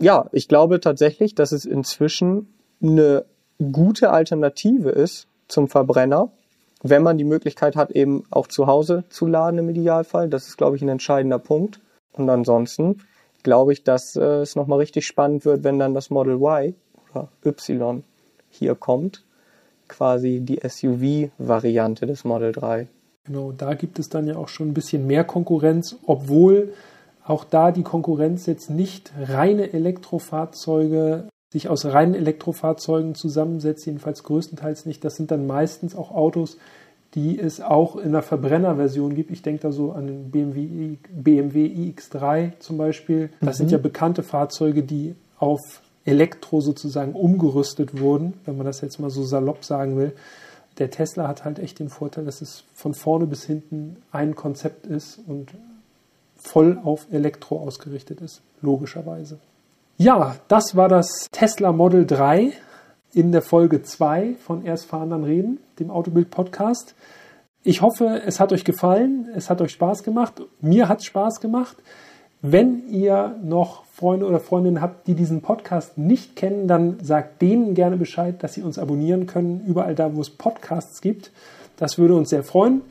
ja, 0.00 0.26
ich 0.32 0.48
glaube 0.48 0.80
tatsächlich, 0.80 1.34
dass 1.34 1.52
es 1.52 1.64
inzwischen 1.64 2.48
eine 2.82 3.24
gute 3.72 4.10
Alternative 4.10 4.90
ist 4.90 5.26
zum 5.48 5.68
Verbrenner, 5.68 6.30
wenn 6.82 7.02
man 7.02 7.18
die 7.18 7.24
Möglichkeit 7.24 7.76
hat, 7.76 7.90
eben 7.90 8.24
auch 8.30 8.46
zu 8.46 8.66
Hause 8.66 9.04
zu 9.08 9.26
laden 9.26 9.58
im 9.58 9.68
Idealfall. 9.68 10.28
Das 10.28 10.46
ist, 10.46 10.56
glaube 10.56 10.76
ich, 10.76 10.82
ein 10.82 10.88
entscheidender 10.88 11.38
Punkt. 11.38 11.80
Und 12.12 12.28
ansonsten 12.30 13.02
glaube 13.42 13.72
ich, 13.72 13.84
dass 13.84 14.16
äh, 14.16 14.42
es 14.42 14.56
nochmal 14.56 14.78
richtig 14.78 15.06
spannend 15.06 15.44
wird, 15.44 15.64
wenn 15.64 15.78
dann 15.78 15.94
das 15.94 16.10
Model 16.10 16.34
Y 16.34 16.74
oder 17.10 17.28
Y 17.44 18.04
hier 18.50 18.74
kommt. 18.74 19.24
Quasi 19.88 20.40
die 20.40 20.60
SUV-Variante 20.62 22.06
des 22.06 22.24
Model 22.24 22.52
3. 22.52 22.88
Genau, 23.24 23.52
da 23.52 23.74
gibt 23.74 23.98
es 23.98 24.08
dann 24.08 24.26
ja 24.26 24.36
auch 24.36 24.48
schon 24.48 24.68
ein 24.68 24.74
bisschen 24.74 25.06
mehr 25.06 25.24
Konkurrenz, 25.24 25.96
obwohl 26.06 26.72
auch 27.24 27.44
da 27.44 27.72
die 27.72 27.82
Konkurrenz 27.82 28.46
jetzt 28.46 28.70
nicht 28.70 29.12
reine 29.18 29.72
Elektrofahrzeuge 29.72 31.28
sich 31.50 31.68
aus 31.68 31.86
reinen 31.86 32.14
Elektrofahrzeugen 32.14 33.14
zusammensetzt, 33.14 33.86
jedenfalls 33.86 34.22
größtenteils 34.22 34.86
nicht. 34.86 35.04
Das 35.04 35.16
sind 35.16 35.30
dann 35.30 35.46
meistens 35.46 35.96
auch 35.96 36.10
Autos, 36.10 36.58
die 37.14 37.38
es 37.38 37.60
auch 37.60 37.96
in 37.96 38.12
der 38.12 38.22
Verbrennerversion 38.22 39.14
gibt. 39.14 39.30
Ich 39.30 39.42
denke 39.42 39.62
da 39.62 39.72
so 39.72 39.92
an 39.92 40.06
den 40.06 40.30
BMW, 40.30 40.98
BMW 41.10 41.66
iX3 41.66 42.58
zum 42.58 42.76
Beispiel. 42.76 43.30
Das 43.40 43.56
mhm. 43.56 43.58
sind 43.58 43.70
ja 43.72 43.78
bekannte 43.78 44.22
Fahrzeuge, 44.22 44.82
die 44.82 45.14
auf 45.38 45.60
Elektro 46.04 46.60
sozusagen 46.60 47.12
umgerüstet 47.12 47.98
wurden, 48.00 48.34
wenn 48.44 48.56
man 48.56 48.66
das 48.66 48.80
jetzt 48.82 48.98
mal 48.98 49.10
so 49.10 49.22
salopp 49.22 49.64
sagen 49.64 49.96
will. 49.96 50.12
Der 50.78 50.90
Tesla 50.90 51.28
hat 51.28 51.44
halt 51.44 51.58
echt 51.58 51.78
den 51.78 51.88
Vorteil, 51.88 52.24
dass 52.24 52.40
es 52.40 52.64
von 52.74 52.94
vorne 52.94 53.26
bis 53.26 53.44
hinten 53.44 53.96
ein 54.12 54.34
Konzept 54.34 54.86
ist 54.86 55.18
und 55.26 55.52
voll 56.36 56.78
auf 56.82 57.06
Elektro 57.10 57.58
ausgerichtet 57.60 58.20
ist, 58.20 58.42
logischerweise. 58.62 59.38
Ja, 60.00 60.36
das 60.46 60.76
war 60.76 60.88
das 60.88 61.26
Tesla 61.32 61.72
Model 61.72 62.06
3. 62.06 62.52
in 63.14 63.32
der 63.32 63.42
Folge 63.42 63.82
2 63.82 64.36
von 64.38 64.64
Erst 64.64 64.84
fahren, 64.86 65.10
dann 65.10 65.24
reden, 65.24 65.58
dem 65.80 65.90
Autobild-Podcast. 65.90 66.94
Ich 67.64 67.82
hoffe, 67.82 68.22
es 68.24 68.38
hat 68.38 68.52
euch 68.52 68.62
gefallen, 68.64 69.28
es 69.34 69.50
hat 69.50 69.60
euch 69.60 69.72
Spaß 69.72 70.04
gemacht. 70.04 70.34
Mir 70.60 70.88
hat 70.88 71.00
es 71.00 71.06
Spaß 71.06 71.40
gemacht. 71.40 71.78
Wenn 72.42 72.88
ihr 72.88 73.34
noch 73.42 73.86
Freunde 73.86 74.26
oder 74.26 74.38
Freundinnen 74.38 74.80
habt, 74.80 75.08
die 75.08 75.14
diesen 75.14 75.42
Podcast 75.42 75.98
nicht 75.98 76.36
kennen, 76.36 76.68
dann 76.68 77.00
sagt 77.02 77.42
denen 77.42 77.74
gerne 77.74 77.96
Bescheid, 77.96 78.40
dass 78.44 78.54
sie 78.54 78.62
uns 78.62 78.78
abonnieren 78.78 79.26
können, 79.26 79.64
überall 79.66 79.96
da, 79.96 80.14
wo 80.14 80.20
es 80.20 80.30
Podcasts 80.30 81.00
gibt. 81.00 81.32
Das 81.76 81.98
würde 81.98 82.14
uns 82.14 82.30
sehr 82.30 82.44
freuen. 82.44 82.82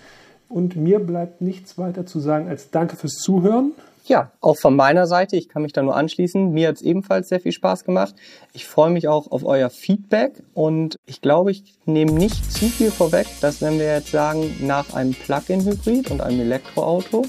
Und 0.49 0.76
mir 0.76 0.99
bleibt 0.99 1.39
nichts 1.39 1.78
weiter 1.78 2.05
zu 2.05 2.20
sagen 2.20 2.49
als 2.49 2.70
Danke 2.70 2.97
fürs 2.97 3.14
Zuhören. 3.14 3.72
Ja, 4.08 4.32
auch 4.39 4.58
von 4.58 4.76
meiner 4.76 5.05
Seite, 5.05 5.36
ich 5.36 5.49
kann 5.49 5.64
mich 5.64 5.74
da 5.74 5.84
nur 5.84 5.95
anschließen. 5.95 6.51
Mir 6.51 6.70
hat 6.70 6.78
es 6.78 6.82
ebenfalls 6.82 7.28
sehr 7.28 7.41
viel 7.41 7.51
Spaß 7.51 7.84
gemacht. 7.84 8.16
Ich 8.53 8.66
freue 8.66 8.89
mich 8.89 9.10
auch 9.10 9.32
auf 9.32 9.43
euer 9.43 9.70
Feedback 9.70 10.41
und 10.53 10.95
ich 11.05 11.22
glaube, 11.22 11.51
ich 11.51 11.76
nehme 11.86 12.14
nicht 12.14 12.51
zu 12.51 12.68
viel 12.68 12.89
vorweg, 12.89 13.28
dass 13.41 13.62
wenn 13.62 13.78
wir 13.80 13.86
jetzt 13.86 14.12
sagen, 14.12 14.55
nach 14.62 14.93
einem 14.93 15.14
Plug-in-Hybrid 15.14 16.10
und 16.10 16.22
einem 16.22 16.39
Elektroauto, 16.39 17.26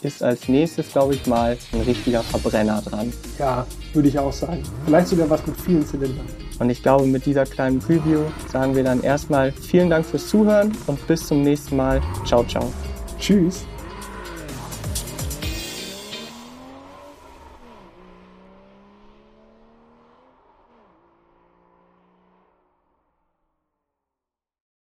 ist 0.00 0.22
als 0.22 0.48
nächstes, 0.48 0.90
glaube 0.90 1.14
ich, 1.14 1.26
mal 1.26 1.56
ein 1.72 1.80
richtiger 1.82 2.22
Verbrenner 2.22 2.82
dran. 2.82 3.12
Ja, 3.38 3.66
würde 3.92 4.08
ich 4.08 4.18
auch 4.18 4.32
sagen. 4.32 4.62
Vielleicht 4.84 5.08
sogar 5.08 5.30
was 5.30 5.46
mit 5.46 5.60
vielen 5.60 5.86
Zylindern. 5.86 6.26
Und 6.58 6.70
ich 6.70 6.82
glaube, 6.82 7.06
mit 7.06 7.26
dieser 7.26 7.44
kleinen 7.44 7.78
Preview 7.78 8.20
sagen 8.50 8.74
wir 8.74 8.84
dann 8.84 9.02
erstmal 9.02 9.52
vielen 9.52 9.90
Dank 9.90 10.04
fürs 10.04 10.28
Zuhören 10.28 10.72
und 10.86 11.06
bis 11.06 11.26
zum 11.26 11.42
nächsten 11.42 11.76
Mal. 11.76 12.00
Ciao, 12.24 12.44
ciao. 12.44 12.72
Tschüss. 13.18 13.64